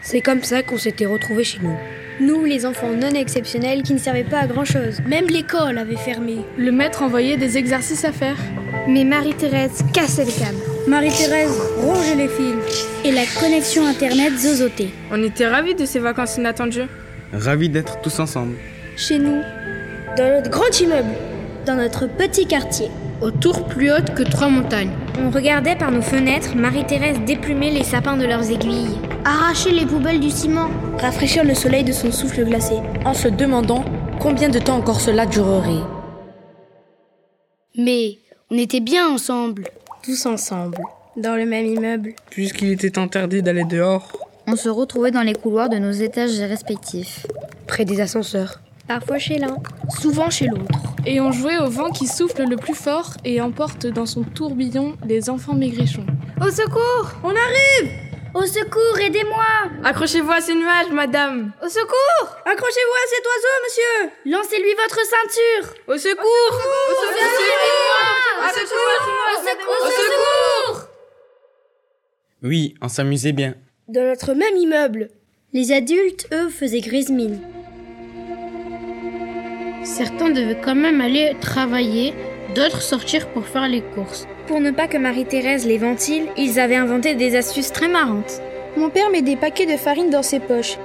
C'est 0.00 0.22
comme 0.22 0.42
ça 0.42 0.62
qu'on 0.62 0.78
s'était 0.78 1.04
retrouvés 1.04 1.44
chez 1.44 1.58
nous. 1.60 1.78
Nous, 2.20 2.44
les 2.44 2.64
enfants 2.64 2.88
non 2.88 3.10
exceptionnels 3.10 3.82
qui 3.82 3.92
ne 3.92 3.98
servaient 3.98 4.24
pas 4.24 4.40
à 4.40 4.46
grand-chose. 4.46 5.00
Même 5.06 5.26
l'école 5.26 5.76
avait 5.76 5.96
fermé. 5.96 6.38
Le 6.56 6.72
maître 6.72 7.02
envoyait 7.02 7.36
des 7.36 7.58
exercices 7.58 8.04
à 8.04 8.12
faire. 8.12 8.36
Mais 8.88 9.04
Marie-Thérèse 9.04 9.84
cassait 9.92 10.24
le 10.24 10.32
câble. 10.32 10.58
Marie-Thérèse 10.88 11.56
rongeait 11.78 12.16
les 12.16 12.28
fils. 12.28 12.88
Et 13.04 13.12
la 13.12 13.22
connexion 13.40 13.86
internet 13.86 14.36
zozotait. 14.36 14.90
On 15.12 15.22
était 15.22 15.46
ravis 15.46 15.74
de 15.74 15.84
ces 15.84 16.00
vacances 16.00 16.36
inattendues. 16.36 16.88
Ravis 17.32 17.68
d'être 17.68 18.00
tous 18.00 18.18
ensemble. 18.18 18.56
Chez 18.96 19.18
nous. 19.18 19.40
Dans 20.16 20.28
notre 20.28 20.50
grand 20.50 20.80
immeuble. 20.80 21.14
Dans 21.64 21.76
notre 21.76 22.08
petit 22.08 22.46
quartier. 22.46 22.88
Autour 23.20 23.66
plus 23.66 23.92
haute 23.92 24.14
que 24.14 24.24
trois 24.24 24.48
montagnes. 24.48 24.90
On 25.16 25.30
regardait 25.30 25.76
par 25.76 25.92
nos 25.92 26.02
fenêtres 26.02 26.56
Marie-Thérèse 26.56 27.20
déplumer 27.24 27.70
les 27.70 27.84
sapins 27.84 28.16
de 28.16 28.26
leurs 28.26 28.50
aiguilles. 28.50 28.98
Arracher 29.24 29.70
les 29.70 29.86
poubelles 29.86 30.18
du 30.18 30.30
ciment. 30.30 30.70
Rafraîchir 30.98 31.44
le 31.44 31.54
soleil 31.54 31.84
de 31.84 31.92
son 31.92 32.10
souffle 32.10 32.44
glacé. 32.44 32.74
En 33.04 33.14
se 33.14 33.28
demandant 33.28 33.84
combien 34.18 34.48
de 34.48 34.58
temps 34.58 34.76
encore 34.76 35.00
cela 35.00 35.24
durerait. 35.24 35.84
Mais 37.78 38.18
on 38.52 38.58
était 38.58 38.80
bien 38.80 39.08
ensemble. 39.08 39.64
Tous 40.04 40.26
ensemble. 40.26 40.76
Dans 41.16 41.36
le 41.36 41.46
même 41.46 41.64
immeuble. 41.64 42.12
Puisqu'il 42.28 42.70
était 42.70 42.98
interdit 42.98 43.42
d'aller 43.42 43.64
dehors. 43.64 44.12
On 44.46 44.56
se 44.56 44.68
retrouvait 44.68 45.10
dans 45.10 45.22
les 45.22 45.32
couloirs 45.32 45.70
de 45.70 45.78
nos 45.78 45.90
étages 45.90 46.38
respectifs. 46.38 47.26
Près 47.66 47.86
des 47.86 48.02
ascenseurs. 48.02 48.60
Parfois 48.86 49.18
chez 49.18 49.38
l'un. 49.38 49.56
Souvent 49.98 50.28
chez 50.28 50.48
l'autre. 50.48 50.78
Et 51.06 51.18
on 51.18 51.32
jouait 51.32 51.56
au 51.60 51.70
vent 51.70 51.90
qui 51.90 52.06
souffle 52.06 52.44
le 52.44 52.56
plus 52.56 52.74
fort 52.74 53.14
et 53.24 53.40
emporte 53.40 53.86
dans 53.86 54.04
son 54.04 54.22
tourbillon 54.22 54.96
les 55.06 55.30
enfants 55.30 55.54
maigrichons. 55.54 56.04
Au 56.46 56.50
secours 56.50 57.10
On 57.24 57.30
arrive 57.30 57.90
Au 58.34 58.44
secours, 58.44 58.98
aidez-moi 59.00 59.46
Accrochez-vous 59.82 60.30
à 60.30 60.42
ces 60.42 60.54
nuages, 60.54 60.92
madame. 60.92 61.52
Au 61.64 61.68
secours 61.70 62.36
Accrochez-vous 62.44 62.98
à 62.98 63.08
cet 63.08 63.24
oiseau, 63.24 63.54
monsieur 63.64 64.10
Lancez-lui 64.30 64.74
votre 64.74 65.00
ceinture 65.06 65.74
Au 65.88 65.96
secours 65.96 65.96
Au 65.96 65.96
secours 65.96 66.90
Au 66.90 66.94
secours 66.94 67.12
Au 67.12 67.32
secours 67.32 68.11
Au 68.42 69.86
secours 69.90 70.88
Oui, 72.42 72.74
on 72.82 72.88
s'amusait 72.88 73.32
bien. 73.32 73.54
Dans 73.88 74.04
notre 74.04 74.34
même 74.34 74.56
immeuble. 74.56 75.10
Les 75.52 75.72
adultes, 75.72 76.28
eux, 76.32 76.48
faisaient 76.48 76.80
grise 76.80 77.10
mine. 77.10 77.38
Certains 79.84 80.30
devaient 80.30 80.60
quand 80.60 80.74
même 80.74 81.00
aller 81.00 81.36
travailler, 81.40 82.14
d'autres 82.54 82.82
sortir 82.82 83.28
pour 83.28 83.46
faire 83.46 83.68
les 83.68 83.82
courses. 83.82 84.26
Pour 84.46 84.60
ne 84.60 84.70
pas 84.70 84.88
que 84.88 84.96
Marie-Thérèse 84.96 85.66
les 85.66 85.78
ventile, 85.78 86.26
ils 86.36 86.58
avaient 86.58 86.76
inventé 86.76 87.14
des 87.14 87.36
astuces 87.36 87.72
très 87.72 87.88
marrantes. 87.88 88.40
Mon 88.76 88.90
père 88.90 89.10
met 89.10 89.22
des 89.22 89.36
paquets 89.36 89.66
de 89.66 89.76
farine 89.76 90.10
dans 90.10 90.22
ses 90.22 90.40
poches. 90.40 90.78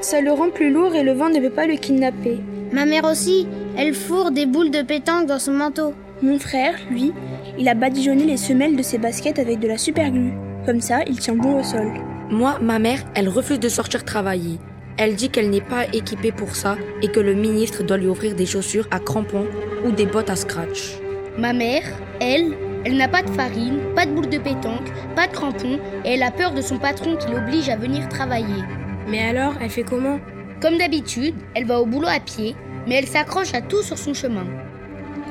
Ça 0.00 0.20
le 0.20 0.32
rend 0.32 0.50
plus 0.50 0.70
lourd 0.70 0.94
et 0.94 1.02
le 1.02 1.12
vent 1.12 1.28
ne 1.28 1.40
peut 1.40 1.50
pas 1.50 1.66
le 1.66 1.76
kidnapper. 1.76 2.38
Ma 2.72 2.84
mère 2.84 3.04
aussi, 3.04 3.46
elle 3.76 3.94
fourre 3.94 4.30
des 4.32 4.46
boules 4.46 4.70
de 4.70 4.82
pétanque 4.82 5.26
dans 5.26 5.38
son 5.38 5.52
manteau. 5.52 5.94
Mon 6.20 6.38
frère, 6.40 6.74
lui, 6.90 7.12
Il 7.58 7.68
a 7.68 7.74
badigeonné 7.74 8.24
les 8.24 8.36
semelles 8.36 8.76
de 8.76 8.82
ses 8.82 8.98
baskets 8.98 9.38
avec 9.38 9.58
de 9.58 9.68
la 9.68 9.78
superglue. 9.78 10.32
Comme 10.66 10.80
ça, 10.80 11.00
il 11.06 11.18
tient 11.18 11.34
bon 11.34 11.60
au 11.60 11.62
sol. 11.62 11.92
Moi, 12.30 12.58
ma 12.60 12.78
mère, 12.78 13.00
elle 13.14 13.28
refuse 13.28 13.58
de 13.58 13.68
sortir 13.68 14.04
travailler. 14.04 14.58
Elle 14.96 15.14
dit 15.14 15.30
qu'elle 15.30 15.50
n'est 15.50 15.60
pas 15.60 15.86
équipée 15.92 16.32
pour 16.32 16.54
ça 16.56 16.76
et 17.02 17.08
que 17.08 17.20
le 17.20 17.34
ministre 17.34 17.84
doit 17.84 17.96
lui 17.96 18.08
offrir 18.08 18.34
des 18.34 18.46
chaussures 18.46 18.86
à 18.90 18.98
crampons 18.98 19.46
ou 19.84 19.92
des 19.92 20.06
bottes 20.06 20.30
à 20.30 20.36
scratch. 20.36 20.98
Ma 21.36 21.52
mère, 21.52 21.82
elle, 22.20 22.52
elle 22.84 22.96
n'a 22.96 23.08
pas 23.08 23.22
de 23.22 23.30
farine, 23.30 23.78
pas 23.94 24.06
de 24.06 24.12
boule 24.12 24.28
de 24.28 24.38
pétanque, 24.38 24.90
pas 25.14 25.28
de 25.28 25.32
crampons 25.32 25.78
et 26.04 26.14
elle 26.14 26.22
a 26.22 26.32
peur 26.32 26.52
de 26.52 26.62
son 26.62 26.78
patron 26.78 27.16
qui 27.16 27.30
l'oblige 27.30 27.68
à 27.68 27.76
venir 27.76 28.08
travailler. 28.08 28.62
Mais 29.08 29.20
alors, 29.20 29.54
elle 29.60 29.70
fait 29.70 29.84
comment? 29.84 30.18
Comme 30.60 30.78
d'habitude, 30.78 31.34
elle 31.54 31.66
va 31.66 31.80
au 31.80 31.86
boulot 31.86 32.08
à 32.08 32.20
pied, 32.20 32.56
mais 32.86 32.96
elle 32.96 33.06
s'accroche 33.06 33.54
à 33.54 33.62
tout 33.62 33.82
sur 33.82 33.98
son 33.98 34.14
chemin. 34.14 34.46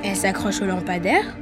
Elle 0.03 0.15
s'accroche 0.15 0.61
au 0.61 0.65
lampadaire 0.65 1.37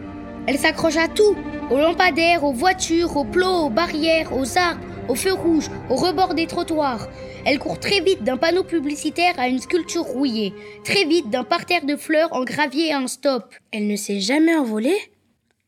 Elle 0.47 0.57
s'accroche 0.57 0.97
à 0.97 1.07
tout 1.07 1.35
aux 1.71 1.77
lampadaires, 1.77 2.43
aux 2.43 2.53
voitures, 2.53 3.17
aux 3.17 3.23
plots, 3.23 3.65
aux 3.65 3.69
barrières, 3.69 4.31
aux 4.37 4.57
arbres, 4.57 4.81
aux 5.09 5.15
feux 5.15 5.33
rouges, 5.33 5.69
au 5.89 5.95
rebord 5.95 6.35
des 6.35 6.47
trottoirs. 6.47 7.07
Elle 7.45 7.59
court 7.59 7.79
très 7.79 8.01
vite 8.01 8.23
d'un 8.23 8.37
panneau 8.37 8.63
publicitaire 8.63 9.33
à 9.37 9.47
une 9.47 9.59
sculpture 9.59 10.03
rouillée, 10.03 10.53
très 10.83 11.05
vite 11.05 11.29
d'un 11.29 11.43
parterre 11.43 11.85
de 11.85 11.95
fleurs 11.95 12.33
en 12.33 12.43
gravier 12.43 12.91
à 12.93 12.99
un 12.99 13.07
stop. 13.07 13.53
Elle 13.71 13.87
ne 13.87 13.95
s'est 13.95 14.19
jamais 14.19 14.55
envolée? 14.55 14.97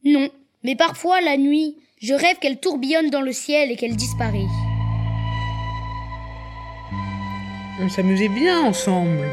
Non, 0.03 0.29
mais 0.63 0.75
parfois 0.75 1.21
la 1.21 1.37
nuit, 1.37 1.77
je 1.99 2.13
rêve 2.13 2.37
qu'elle 2.39 2.59
tourbillonne 2.59 3.09
dans 3.09 3.21
le 3.21 3.31
ciel 3.31 3.71
et 3.71 3.75
qu'elle 3.75 3.95
disparaît. 3.95 4.45
On 7.79 7.89
s'amusait 7.89 8.29
bien 8.29 8.61
ensemble. 8.61 9.25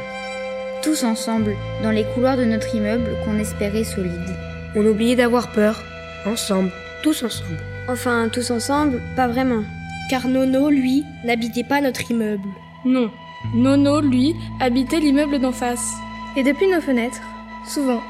Tous 0.84 1.02
ensemble, 1.02 1.56
dans 1.82 1.90
les 1.90 2.04
couloirs 2.04 2.36
de 2.36 2.44
notre 2.44 2.74
immeuble 2.74 3.16
qu'on 3.24 3.38
espérait 3.38 3.84
solide. 3.84 4.36
On 4.76 4.84
oubliait 4.84 5.16
d'avoir 5.16 5.50
peur. 5.50 5.82
Ensemble, 6.26 6.70
tous 7.02 7.22
ensemble. 7.22 7.56
Enfin, 7.88 8.28
tous 8.30 8.50
ensemble, 8.50 9.00
pas 9.16 9.26
vraiment. 9.26 9.62
Car 10.10 10.28
Nono, 10.28 10.68
lui, 10.68 11.02
n'habitait 11.24 11.64
pas 11.64 11.80
notre 11.80 12.10
immeuble. 12.10 12.46
Non. 12.84 13.10
Nono, 13.54 14.02
lui, 14.02 14.34
habitait 14.60 15.00
l'immeuble 15.00 15.38
d'en 15.38 15.52
face. 15.52 15.94
Et 16.36 16.42
depuis 16.42 16.68
nos 16.68 16.82
fenêtres, 16.82 17.22
souvent, 17.66 18.02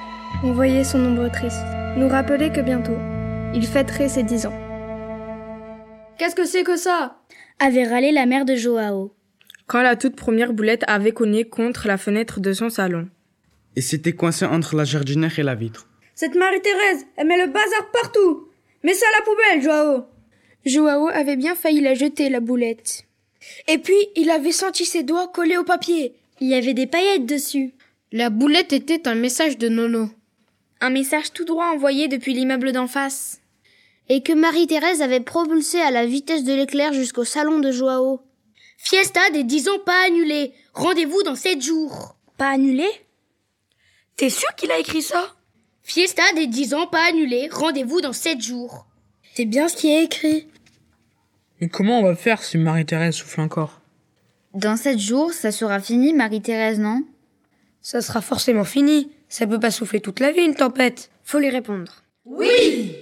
on 0.43 0.53
voyait 0.53 0.83
son 0.83 0.99
ombre 0.99 1.31
triste, 1.31 1.65
nous 1.97 2.09
rappeler 2.09 2.51
que 2.51 2.61
bientôt, 2.61 2.99
il 3.55 3.65
fêterait 3.65 4.09
ses 4.09 4.25
dix 4.25 4.47
ans. 4.47 4.59
Qu'est-ce 6.19 6.35
que 6.35 6.45
c'est 6.45 6.65
que 6.65 6.77
ça? 6.77 7.19
Avait 7.61 7.87
râlé 7.87 8.11
la 8.11 8.27
mère 8.27 8.45
de 8.45 8.57
Joao. 8.57 9.13
Quand 9.67 9.83
la 9.83 9.97
toute 9.97 10.17
première 10.17 10.53
boulette 10.53 10.85
avait 10.87 11.13
cogné 11.13 11.45
contre 11.45 11.89
la 11.89 11.97
fenêtre 11.97 12.41
de 12.41 12.53
son 12.53 12.71
salon. 12.71 13.09
Et 13.77 13.81
s'était 13.81 14.13
coincé 14.13 14.45
entre 14.45 14.77
la 14.77 14.85
jardinière 14.85 15.39
et 15.39 15.43
la 15.43 15.55
vitre. 15.55 15.89
Cette 16.15 16.37
Marie-Thérèse, 16.37 17.07
elle 17.17 17.27
met 17.27 17.39
le 17.39 17.51
bazar 17.51 17.91
partout 17.93 18.49
Mets 18.85 18.95
ça 18.95 19.07
à 19.07 19.19
la 19.19 19.25
poubelle, 19.25 19.63
Joao 19.63 20.05
Joao 20.67 21.09
avait 21.09 21.37
bien 21.37 21.55
failli 21.55 21.81
la 21.81 21.95
jeter, 21.95 22.29
la 22.29 22.41
boulette. 22.41 23.05
Et 23.69 23.79
puis, 23.79 23.97
il 24.15 24.31
avait 24.31 24.53
senti 24.53 24.85
ses 24.85 25.03
doigts 25.03 25.29
collés 25.29 25.57
au 25.57 25.65
papier. 25.65 26.15
Il 26.41 26.49
y 26.49 26.55
avait 26.55 26.75
des 26.75 26.87
paillettes 26.87 27.27
dessus. 27.27 27.73
La 28.13 28.31
boulette 28.31 28.73
était 28.73 29.09
un 29.09 29.15
message 29.15 29.59
de 29.59 29.69
Nono. 29.69 30.11
Un 30.81 30.91
message 30.91 31.33
tout 31.33 31.45
droit 31.45 31.67
envoyé 31.67 32.09
depuis 32.09 32.35
l'immeuble 32.35 32.73
d'en 32.73 32.87
face. 32.87 33.41
Et 34.09 34.23
que 34.23 34.33
Marie-Thérèse 34.33 35.03
avait 35.03 35.21
propulsé 35.21 35.81
à 35.81 35.91
la 35.91 36.07
vitesse 36.07 36.45
de 36.45 36.53
l'éclair 36.53 36.93
jusqu'au 36.93 37.25
salon 37.25 37.59
de 37.61 37.73
Joao. 37.73 38.21
Fiesta 38.77 39.31
des 39.31 39.45
10 39.45 39.69
ans 39.69 39.79
pas 39.85 40.07
annulée. 40.07 40.53
Rendez-vous 40.73 41.23
dans 41.23 41.35
7 41.37 41.63
jours. 41.63 42.17
Pas 42.37 42.51
annulé 42.51 42.87
T'es 44.17 44.31
sûr 44.31 44.55
qu'il 44.57 44.71
a 44.71 44.79
écrit 44.79 45.03
ça? 45.03 45.35
Fiesta 45.83 46.23
des 46.35 46.47
10 46.47 46.75
ans 46.75 46.87
pas 46.87 47.09
annulée. 47.09 47.49
Rendez-vous 47.51 48.01
dans 48.01 48.13
7 48.13 48.41
jours. 48.41 48.87
C'est 49.35 49.45
bien 49.45 49.69
ce 49.69 49.77
qui 49.77 49.89
est 49.89 50.05
écrit. 50.05 50.47
Mais 51.61 51.69
comment 51.69 52.01
on 52.01 52.05
va 52.05 52.15
faire 52.15 52.43
si 52.43 52.59
Marie-Thérèse 52.59 53.17
souffle 53.17 53.41
encore? 53.41 53.81
Dans 54.55 54.77
7 54.77 54.99
jours, 54.99 55.33
ça 55.33 55.51
sera 55.51 55.81
fini, 55.81 56.13
Marie-Thérèse, 56.13 56.79
non? 56.79 57.03
Ça 57.83 58.01
sera 58.01 58.21
forcément 58.21 58.65
fini. 58.65 59.11
Ça 59.29 59.47
peut 59.47 59.59
pas 59.59 59.71
souffler 59.71 60.01
toute 60.01 60.21
la 60.21 60.31
vie, 60.31 60.43
une 60.43 60.55
tempête. 60.55 61.11
Faut 61.25 61.39
lui 61.39 61.51
répondre. 61.51 62.03
Oui 62.25 62.97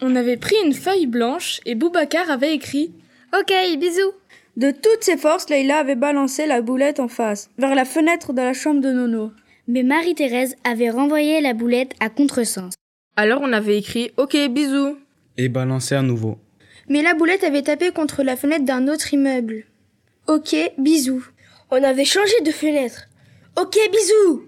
On 0.00 0.16
avait 0.16 0.36
pris 0.38 0.56
une 0.64 0.72
feuille 0.72 1.06
blanche 1.06 1.60
et 1.66 1.74
Boubacar 1.74 2.30
avait 2.30 2.54
écrit 2.54 2.92
Ok, 3.38 3.52
bisous. 3.78 4.12
De 4.58 4.70
toutes 4.70 5.02
ses 5.02 5.16
forces, 5.16 5.48
Leïla 5.48 5.78
avait 5.78 5.94
balancé 5.94 6.46
la 6.46 6.60
boulette 6.60 7.00
en 7.00 7.08
face, 7.08 7.48
vers 7.56 7.74
la 7.74 7.86
fenêtre 7.86 8.34
de 8.34 8.42
la 8.42 8.52
chambre 8.52 8.82
de 8.82 8.92
Nono. 8.92 9.32
Mais 9.68 9.82
Marie-Thérèse 9.82 10.56
avait 10.64 10.90
renvoyé 10.90 11.40
la 11.40 11.54
boulette 11.54 11.94
à 12.00 12.10
contresens. 12.10 12.74
Alors 13.16 13.40
on 13.42 13.52
avait 13.54 13.78
écrit 13.78 14.10
Ok, 14.18 14.36
bisous. 14.50 14.98
Et 15.38 15.48
balancé 15.48 15.94
à 15.94 16.02
nouveau. 16.02 16.36
Mais 16.88 17.00
la 17.00 17.14
boulette 17.14 17.44
avait 17.44 17.62
tapé 17.62 17.90
contre 17.90 18.22
la 18.22 18.36
fenêtre 18.36 18.66
d'un 18.66 18.86
autre 18.88 19.14
immeuble. 19.14 19.64
Ok, 20.26 20.54
bisous. 20.76 21.26
On 21.70 21.82
avait 21.82 22.04
changé 22.04 22.34
de 22.44 22.50
fenêtre. 22.50 23.08
Ok, 23.58 23.78
bisous. 23.90 24.42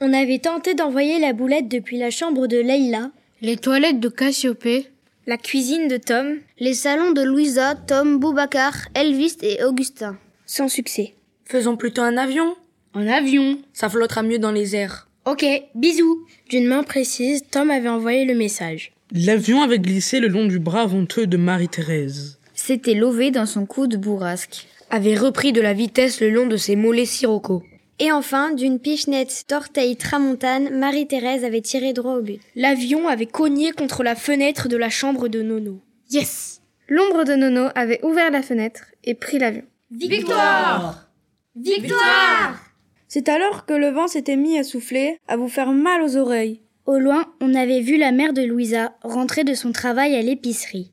On 0.00 0.12
avait 0.12 0.38
tenté 0.38 0.74
d'envoyer 0.74 1.18
la 1.18 1.32
boulette 1.32 1.68
depuis 1.68 1.96
la 1.96 2.10
chambre 2.10 2.46
de 2.46 2.58
Leïla, 2.58 3.10
les 3.40 3.56
toilettes 3.56 4.00
de 4.00 4.08
Cassiopée, 4.08 4.90
la 5.28 5.36
cuisine 5.36 5.88
de 5.88 5.98
Tom, 5.98 6.38
les 6.58 6.72
salons 6.72 7.12
de 7.12 7.20
Louisa, 7.20 7.74
Tom, 7.74 8.18
Boubacar, 8.18 8.72
Elvis 8.94 9.36
et 9.42 9.62
Augustin. 9.62 10.16
Sans 10.46 10.68
succès. 10.68 11.12
Faisons 11.44 11.76
plutôt 11.76 12.00
un 12.00 12.16
avion. 12.16 12.56
Un 12.94 13.06
avion. 13.06 13.58
Ça 13.74 13.90
flottera 13.90 14.22
mieux 14.22 14.38
dans 14.38 14.52
les 14.52 14.74
airs. 14.74 15.06
Ok, 15.26 15.44
bisous. 15.74 16.26
D'une 16.48 16.66
main 16.66 16.82
précise, 16.82 17.42
Tom 17.50 17.70
avait 17.70 17.90
envoyé 17.90 18.24
le 18.24 18.34
message. 18.34 18.92
L'avion 19.12 19.60
avait 19.60 19.78
glissé 19.78 20.18
le 20.18 20.28
long 20.28 20.46
du 20.46 20.58
bras 20.58 20.86
venteux 20.86 21.26
de 21.26 21.36
Marie-Thérèse. 21.36 22.38
S'était 22.54 22.94
lové 22.94 23.30
dans 23.30 23.44
son 23.44 23.66
coude 23.66 23.96
bourrasque. 23.96 24.66
Avait 24.88 25.14
repris 25.14 25.52
de 25.52 25.60
la 25.60 25.74
vitesse 25.74 26.22
le 26.22 26.30
long 26.30 26.46
de 26.46 26.56
ses 26.56 26.74
mollets 26.74 27.04
sirocco. 27.04 27.62
Et 28.00 28.12
enfin, 28.12 28.52
d'une 28.52 28.78
pichenette 28.78 29.44
d'orteil 29.48 29.96
tramontane, 29.96 30.78
Marie-Thérèse 30.78 31.44
avait 31.44 31.60
tiré 31.60 31.92
droit 31.92 32.14
au 32.14 32.22
but. 32.22 32.40
L'avion 32.54 33.08
avait 33.08 33.26
cogné 33.26 33.72
contre 33.72 34.04
la 34.04 34.14
fenêtre 34.14 34.68
de 34.68 34.76
la 34.76 34.88
chambre 34.88 35.26
de 35.28 35.42
Nono. 35.42 35.80
Yes 36.10 36.62
L'ombre 36.88 37.24
de 37.24 37.34
Nono 37.34 37.68
avait 37.74 38.02
ouvert 38.04 38.30
la 38.30 38.42
fenêtre 38.42 38.84
et 39.04 39.14
pris 39.14 39.38
l'avion. 39.38 39.64
Victoire 39.90 41.08
Victoire 41.56 42.60
C'est 43.08 43.28
alors 43.28 43.66
que 43.66 43.74
le 43.74 43.88
vent 43.88 44.06
s'était 44.06 44.36
mis 44.36 44.58
à 44.58 44.64
souffler, 44.64 45.18
à 45.26 45.36
vous 45.36 45.48
faire 45.48 45.72
mal 45.72 46.02
aux 46.02 46.16
oreilles. 46.16 46.62
Au 46.86 46.98
loin, 46.98 47.26
on 47.40 47.54
avait 47.54 47.80
vu 47.80 47.98
la 47.98 48.12
mère 48.12 48.32
de 48.32 48.42
Louisa 48.42 48.92
rentrer 49.02 49.44
de 49.44 49.54
son 49.54 49.72
travail 49.72 50.14
à 50.14 50.22
l'épicerie. 50.22 50.92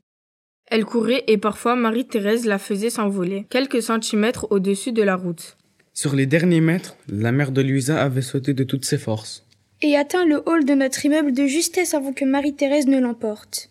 Elle 0.66 0.84
courait 0.84 1.24
et 1.28 1.38
parfois 1.38 1.76
Marie-Thérèse 1.76 2.46
la 2.46 2.58
faisait 2.58 2.90
s'envoler, 2.90 3.46
quelques 3.48 3.82
centimètres 3.82 4.48
au-dessus 4.50 4.92
de 4.92 5.02
la 5.02 5.14
route. 5.14 5.56
Sur 5.98 6.14
les 6.14 6.26
derniers 6.26 6.60
mètres, 6.60 6.94
la 7.08 7.32
mère 7.32 7.52
de 7.52 7.62
Louisa 7.62 8.02
avait 8.02 8.20
sauté 8.20 8.52
de 8.52 8.64
toutes 8.64 8.84
ses 8.84 8.98
forces. 8.98 9.46
Et 9.80 9.96
atteint 9.96 10.26
le 10.26 10.42
hall 10.44 10.66
de 10.66 10.74
notre 10.74 11.02
immeuble 11.06 11.32
de 11.32 11.46
justesse 11.46 11.94
avant 11.94 12.12
que 12.12 12.26
Marie-Thérèse 12.26 12.86
ne 12.86 13.00
l'emporte. 13.00 13.70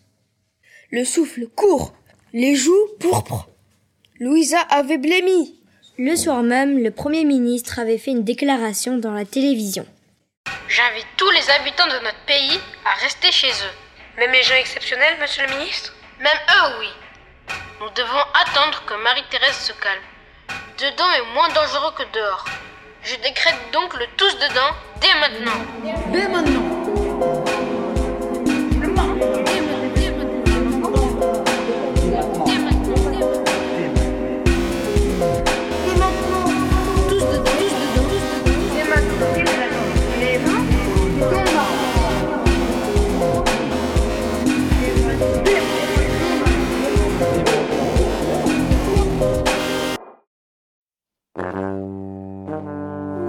Le 0.90 1.04
souffle 1.04 1.46
court, 1.46 1.94
les 2.32 2.56
joues 2.56 2.88
pourpres. 2.98 3.48
Louisa 4.18 4.58
avait 4.58 4.98
blémi. 4.98 5.54
Le 5.98 6.16
soir 6.16 6.42
même, 6.42 6.82
le 6.82 6.90
Premier 6.90 7.24
ministre 7.24 7.78
avait 7.78 7.96
fait 7.96 8.10
une 8.10 8.24
déclaration 8.24 8.98
dans 8.98 9.12
la 9.12 9.24
télévision. 9.24 9.86
J'invite 10.68 11.06
tous 11.16 11.30
les 11.30 11.48
habitants 11.60 11.86
de 11.86 12.04
notre 12.04 12.24
pays 12.26 12.58
à 12.84 13.00
rester 13.04 13.30
chez 13.30 13.46
eux. 13.46 14.18
Même 14.18 14.32
les 14.32 14.42
gens 14.42 14.56
exceptionnels, 14.58 15.14
monsieur 15.20 15.44
le 15.46 15.58
ministre? 15.60 15.94
Même 16.18 16.26
eux, 16.26 16.72
oui. 16.80 16.88
Nous 17.80 17.90
devons 17.94 18.24
attendre 18.44 18.82
que 18.84 19.00
Marie-Thérèse 19.00 19.58
se 19.58 19.72
calme. 19.74 20.02
Dedans 20.78 21.10
est 21.10 21.34
moins 21.34 21.48
dangereux 21.54 21.92
que 21.96 22.02
dehors. 22.12 22.44
Je 23.02 23.16
décrète 23.16 23.56
donc 23.72 23.94
le 23.94 24.04
tous 24.18 24.34
dedans 24.34 24.76
dès 25.00 25.14
maintenant. 25.20 26.12
Dès 26.12 26.28
maintenant. 26.28 26.75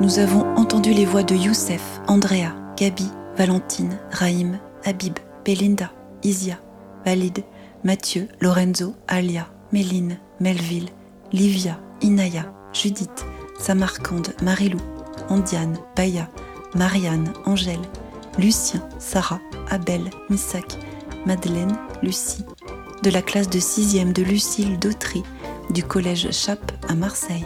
Nous 0.07 0.19
avons 0.19 0.45
entendu 0.55 0.93
les 0.93 1.03
voix 1.03 1.21
de 1.21 1.35
Youssef, 1.35 1.81
Andrea, 2.07 2.55
Gabi, 2.77 3.09
Valentine, 3.35 3.99
Raïm, 4.09 4.57
Habib, 4.85 5.19
Belinda, 5.43 5.91
Isia, 6.23 6.61
Valide, 7.05 7.43
Mathieu, 7.83 8.29
Lorenzo, 8.39 8.95
Alia, 9.09 9.49
Méline, 9.73 10.17
Melville, 10.39 10.87
Livia, 11.33 11.77
Inaya, 12.01 12.53
Judith, 12.71 13.25
Samarcande, 13.59 14.29
Marilou, 14.41 14.79
Andiane, 15.27 15.77
Baya, 15.97 16.29
Marianne, 16.73 17.33
Angèle, 17.45 17.75
Lucien, 18.39 18.81
Sarah, 18.99 19.41
Abel, 19.69 20.09
Missak, 20.29 20.77
Madeleine, 21.25 21.75
Lucie, 22.01 22.45
de 23.03 23.09
la 23.09 23.21
classe 23.21 23.49
de 23.49 23.59
6e 23.59 24.13
de 24.13 24.23
Lucille 24.23 24.79
Dautry 24.79 25.23
du 25.71 25.83
collège 25.83 26.31
Chappe 26.31 26.71
à 26.87 26.95
Marseille. 26.95 27.43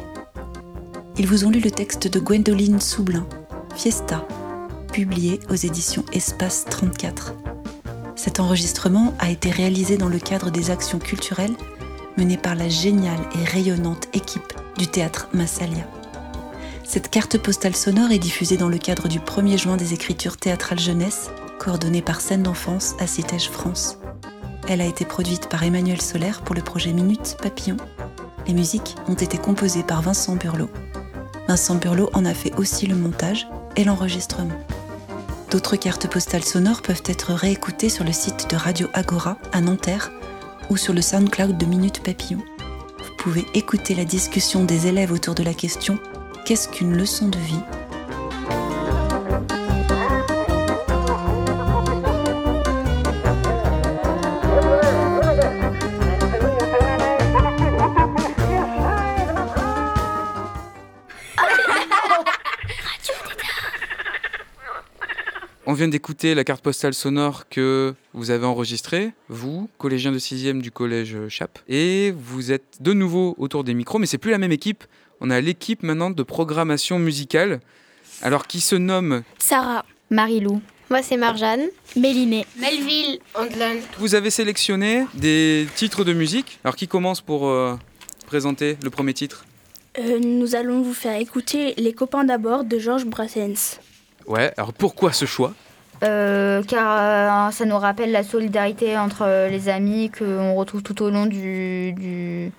Ils 1.21 1.27
vous 1.27 1.45
ont 1.45 1.51
lu 1.51 1.59
le 1.59 1.69
texte 1.69 2.07
de 2.07 2.19
Gwendoline 2.19 2.81
Soublin, 2.81 3.27
Fiesta, 3.75 4.25
publié 4.91 5.39
aux 5.51 5.55
éditions 5.55 6.03
Espace 6.13 6.65
34. 6.65 7.35
Cet 8.15 8.39
enregistrement 8.39 9.13
a 9.19 9.29
été 9.29 9.51
réalisé 9.51 9.97
dans 9.97 10.09
le 10.09 10.17
cadre 10.17 10.49
des 10.49 10.71
actions 10.71 10.97
culturelles 10.97 11.53
menées 12.17 12.39
par 12.39 12.55
la 12.55 12.69
géniale 12.69 13.19
et 13.39 13.43
rayonnante 13.43 14.07
équipe 14.13 14.51
du 14.79 14.87
théâtre 14.87 15.27
Massalia. 15.31 15.87
Cette 16.83 17.11
carte 17.11 17.37
postale 17.37 17.75
sonore 17.75 18.09
est 18.09 18.17
diffusée 18.17 18.57
dans 18.57 18.69
le 18.69 18.79
cadre 18.79 19.07
du 19.07 19.19
1er 19.19 19.59
juin 19.59 19.77
des 19.77 19.93
écritures 19.93 20.37
théâtrales 20.37 20.79
jeunesse, 20.79 21.29
coordonnée 21.59 22.01
par 22.01 22.19
Scène 22.19 22.41
d'enfance 22.41 22.95
à 22.97 23.05
Citège 23.05 23.51
France. 23.51 23.99
Elle 24.67 24.81
a 24.81 24.87
été 24.87 25.05
produite 25.05 25.49
par 25.49 25.61
Emmanuel 25.61 26.01
Solaire 26.01 26.41
pour 26.41 26.55
le 26.55 26.63
projet 26.63 26.93
Minute 26.93 27.37
Papillon. 27.39 27.77
Les 28.47 28.55
musiques 28.55 28.95
ont 29.07 29.13
été 29.13 29.37
composées 29.37 29.83
par 29.83 30.01
Vincent 30.01 30.35
Burlot. 30.35 30.71
Vincent 31.51 31.75
Burlot 31.75 32.09
en 32.13 32.23
a 32.23 32.33
fait 32.33 32.53
aussi 32.55 32.87
le 32.87 32.95
montage 32.95 33.45
et 33.75 33.83
l'enregistrement. 33.83 34.55
D'autres 35.51 35.75
cartes 35.75 36.07
postales 36.07 36.45
sonores 36.45 36.81
peuvent 36.81 37.03
être 37.07 37.33
réécoutées 37.33 37.89
sur 37.89 38.05
le 38.05 38.13
site 38.13 38.49
de 38.49 38.55
Radio 38.55 38.87
Agora 38.93 39.37
à 39.51 39.59
Nanterre 39.59 40.13
ou 40.69 40.77
sur 40.77 40.93
le 40.93 41.01
SoundCloud 41.01 41.57
de 41.57 41.65
Minute 41.65 42.03
Papillon. 42.03 42.39
Vous 42.99 43.15
pouvez 43.17 43.45
écouter 43.53 43.95
la 43.95 44.05
discussion 44.05 44.63
des 44.63 44.87
élèves 44.87 45.11
autour 45.11 45.35
de 45.35 45.43
la 45.43 45.53
question 45.53 45.99
Qu'est-ce 46.45 46.69
qu'une 46.69 46.95
leçon 46.95 47.27
de 47.27 47.37
vie? 47.39 47.59
Vient 65.81 65.87
d'écouter 65.87 66.35
la 66.35 66.43
carte 66.43 66.61
postale 66.61 66.93
sonore 66.93 67.49
que 67.49 67.95
vous 68.13 68.29
avez 68.29 68.45
enregistrée, 68.45 69.13
vous, 69.29 69.67
collégien 69.79 70.11
de 70.11 70.19
6e 70.19 70.61
du 70.61 70.69
collège 70.69 71.17
Chap. 71.27 71.57
Et 71.67 72.13
vous 72.15 72.51
êtes 72.51 72.77
de 72.81 72.93
nouveau 72.93 73.33
autour 73.39 73.63
des 73.63 73.73
micros, 73.73 73.97
mais 73.97 74.05
c'est 74.05 74.19
plus 74.19 74.29
la 74.29 74.37
même 74.37 74.51
équipe. 74.51 74.83
On 75.21 75.31
a 75.31 75.41
l'équipe 75.41 75.81
maintenant 75.81 76.11
de 76.11 76.21
programmation 76.21 76.99
musicale. 76.99 77.61
Alors 78.21 78.45
qui 78.45 78.61
se 78.61 78.75
nomme 78.75 79.23
Sarah. 79.39 79.83
Marilou. 80.11 80.61
Moi 80.91 81.01
c'est 81.01 81.17
Marjane. 81.17 81.65
Mélinée. 81.95 82.45
Melville. 82.59 83.17
Andlan. 83.33 83.77
Vous 83.97 84.13
avez 84.13 84.29
sélectionné 84.29 85.07
des 85.15 85.65
titres 85.73 86.03
de 86.03 86.13
musique. 86.13 86.59
Alors 86.63 86.75
qui 86.75 86.87
commence 86.87 87.21
pour 87.21 87.47
euh, 87.47 87.75
présenter 88.27 88.77
le 88.83 88.91
premier 88.91 89.15
titre? 89.15 89.45
Euh, 89.97 90.19
nous 90.19 90.53
allons 90.53 90.83
vous 90.83 90.93
faire 90.93 91.19
écouter 91.19 91.73
Les 91.77 91.93
copains 91.93 92.23
d'abord 92.23 92.65
de 92.65 92.77
Georges 92.77 93.05
Brassens. 93.05 93.79
Ouais, 94.27 94.53
alors 94.57 94.73
pourquoi 94.73 95.11
ce 95.11 95.25
choix? 95.25 95.55
Euh, 96.03 96.63
car 96.63 97.47
euh, 97.47 97.51
ça 97.51 97.65
nous 97.65 97.77
rappelle 97.77 98.11
la 98.11 98.23
solidarité 98.23 98.97
entre 98.97 99.21
euh, 99.23 99.49
les 99.49 99.69
amis 99.69 100.09
qu'on 100.09 100.55
retrouve 100.55 100.81
tout 100.81 100.99
au 101.03 101.11
long 101.11 101.27
du, 101.27 101.93
du, 101.93 102.51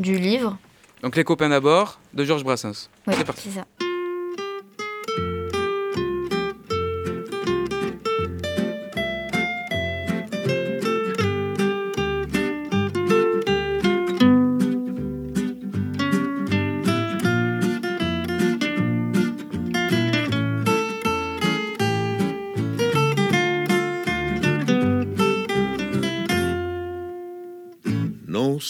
du 0.00 0.18
livre. 0.18 0.56
Donc 1.02 1.16
Les 1.16 1.24
copains 1.24 1.48
d'abord 1.48 2.00
de 2.14 2.24
Georges 2.24 2.44
Brassens. 2.44 2.88
Oui, 3.06 3.14
c'est 3.16 3.24
parti. 3.24 3.50
c'est 3.50 3.58
ça. 3.60 3.66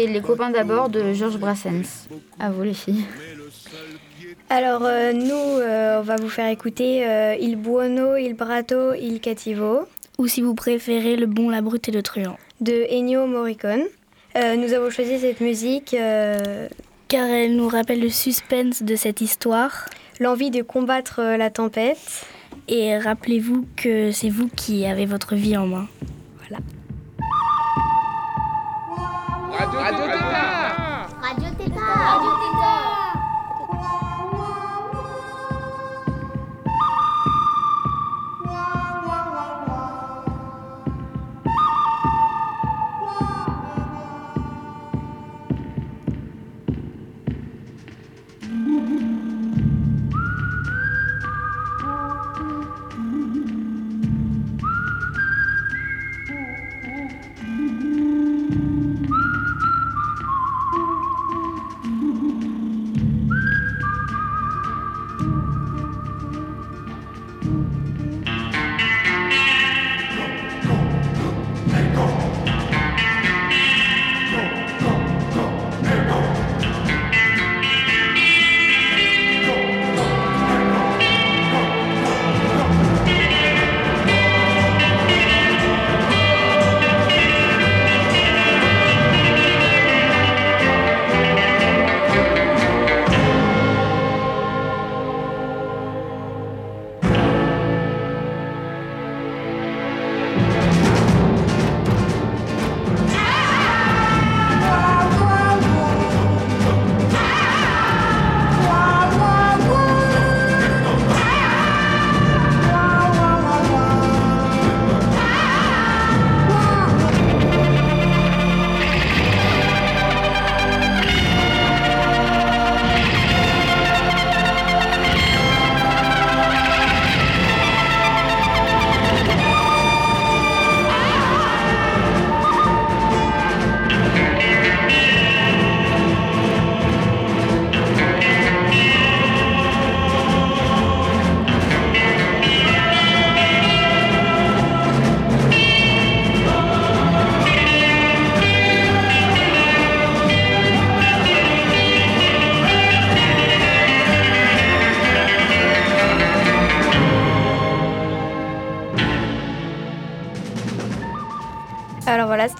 C'était 0.00 0.12
Les 0.12 0.20
copains 0.22 0.50
d'abord 0.50 0.88
de 0.88 1.12
Georges 1.12 1.36
Brassens. 1.36 2.08
À 2.38 2.50
vous 2.50 2.62
les 2.62 2.72
filles. 2.72 3.04
Alors 4.48 4.82
euh, 4.84 5.12
nous, 5.12 5.34
euh, 5.34 5.98
on 6.00 6.02
va 6.02 6.16
vous 6.16 6.30
faire 6.30 6.48
écouter 6.48 7.06
euh, 7.06 7.36
Il 7.38 7.56
buono, 7.56 8.16
il 8.16 8.34
brato, 8.34 8.94
il 8.94 9.20
cattivo. 9.20 9.80
Ou 10.18 10.26
si 10.26 10.40
vous 10.40 10.54
préférez 10.54 11.16
Le 11.16 11.26
bon, 11.26 11.50
la 11.50 11.60
brute 11.60 11.88
et 11.88 11.92
le 11.92 12.02
truand. 12.02 12.38
De 12.62 12.86
Ennio 12.90 13.26
Morricone. 13.26 13.82
Euh, 14.36 14.56
nous 14.56 14.72
avons 14.72 14.88
choisi 14.90 15.18
cette 15.18 15.40
musique 15.40 15.92
euh, 15.92 16.68
Car 17.08 17.26
elle 17.28 17.56
nous 17.56 17.68
rappelle 17.68 18.00
le 18.00 18.10
suspense 18.10 18.82
de 18.82 18.96
cette 18.96 19.20
histoire. 19.20 19.86
l'envie 20.18 20.50
de 20.50 20.62
combattre 20.62 21.20
la 21.20 21.50
tempête. 21.50 22.24
Et 22.68 22.96
rappelez-vous 22.96 23.66
que 23.76 24.12
c'est 24.12 24.30
vous 24.30 24.48
qui 24.48 24.86
avez 24.86 25.04
votre 25.04 25.34
vie 25.34 25.56
en 25.56 25.66
main. 25.66 25.88
Voilà. 26.38 26.62
Radio 29.60 30.19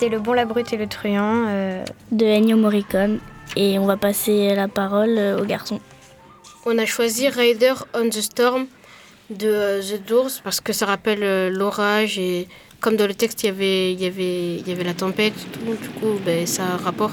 c'était 0.01 0.15
Le 0.15 0.21
Bon, 0.21 0.33
la 0.33 0.47
Brute 0.47 0.73
et 0.73 0.79
le 0.79 0.87
Truand. 0.87 1.45
euh, 1.49 1.85
De 2.11 2.25
Ennio 2.25 2.57
Morricone. 2.57 3.19
Et 3.55 3.79
on 3.79 3.85
va 3.85 3.99
passer 3.99 4.55
la 4.55 4.67
parole 4.67 5.19
euh, 5.19 5.39
aux 5.39 5.45
garçons. 5.45 5.79
On 6.65 6.79
a 6.79 6.87
choisi 6.87 7.29
Rider 7.29 7.75
on 7.93 8.09
the 8.09 8.23
Storm 8.23 8.67
de 9.29 9.47
euh, 9.47 9.83
The 9.83 10.09
Doors 10.09 10.31
parce 10.43 10.63
que 10.63 10.73
ça 10.73 10.87
rappelle 10.87 11.23
euh, 11.23 11.51
l'orage 11.51 12.19
et 12.19 12.49
comme 12.81 12.97
dans 12.97 13.07
le 13.07 13.15
texte 13.15 13.43
il 13.43 13.47
y 13.47 13.49
avait, 13.51 13.93
il 13.93 14.01
y 14.01 14.07
avait, 14.07 14.55
il 14.57 14.67
y 14.67 14.73
avait 14.73 14.85
la 14.85 14.95
tempête, 14.95 15.35
et 15.35 15.59
tout, 15.59 15.75
du 15.83 15.89
coup 16.01 16.19
ben, 16.25 16.47
ça 16.47 16.65
a 16.65 16.73
un 16.73 16.77
rapport. 16.79 17.13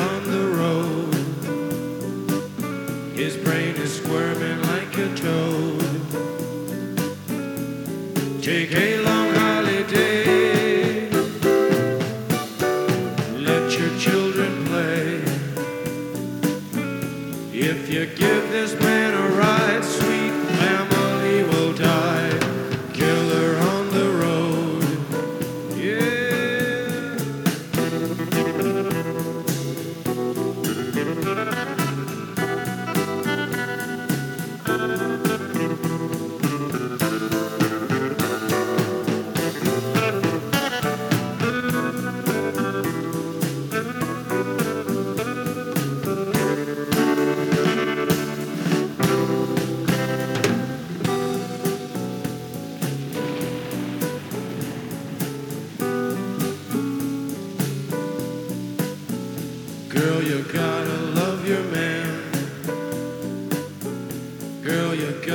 Take 8.41 8.71
a 8.75 8.97
long 9.01 9.20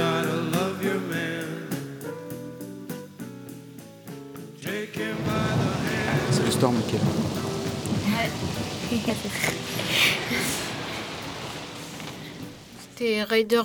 gotta 0.07 0.37
love 0.57 0.79
your 0.85 1.01
man. 1.13 1.49
Take 4.63 4.95
him 4.95 5.17
by 5.27 5.47
the 5.61 5.71
hand. 5.89 6.33
C'est 6.33 6.45
le 6.45 6.51
storm, 6.51 6.75
Michael. 6.77 7.01
C'était 12.81 13.23
Rider 13.25 13.63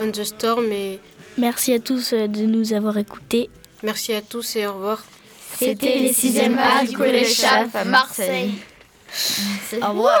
on 0.00 0.10
the 0.10 0.24
Storm 0.24 0.72
et 0.72 1.00
Merci 1.36 1.72
à 1.74 1.80
tous 1.80 2.12
euh, 2.12 2.28
de 2.28 2.42
nous 2.42 2.72
avoir 2.72 2.96
écoutés. 2.98 3.50
merci 3.82 4.12
à 4.14 4.22
tous 4.22 4.56
et 4.56 4.66
au 4.66 4.74
revoir. 4.74 5.04
C'était 5.58 5.98
les 5.98 6.12
6e 6.12 6.56
A 6.58 6.84
du 6.84 6.96
Collège 6.96 7.34
Chaf 7.34 7.74
à 7.74 7.84
Marseille. 7.84 8.54
Au 9.82 9.88
revoir. 9.88 10.20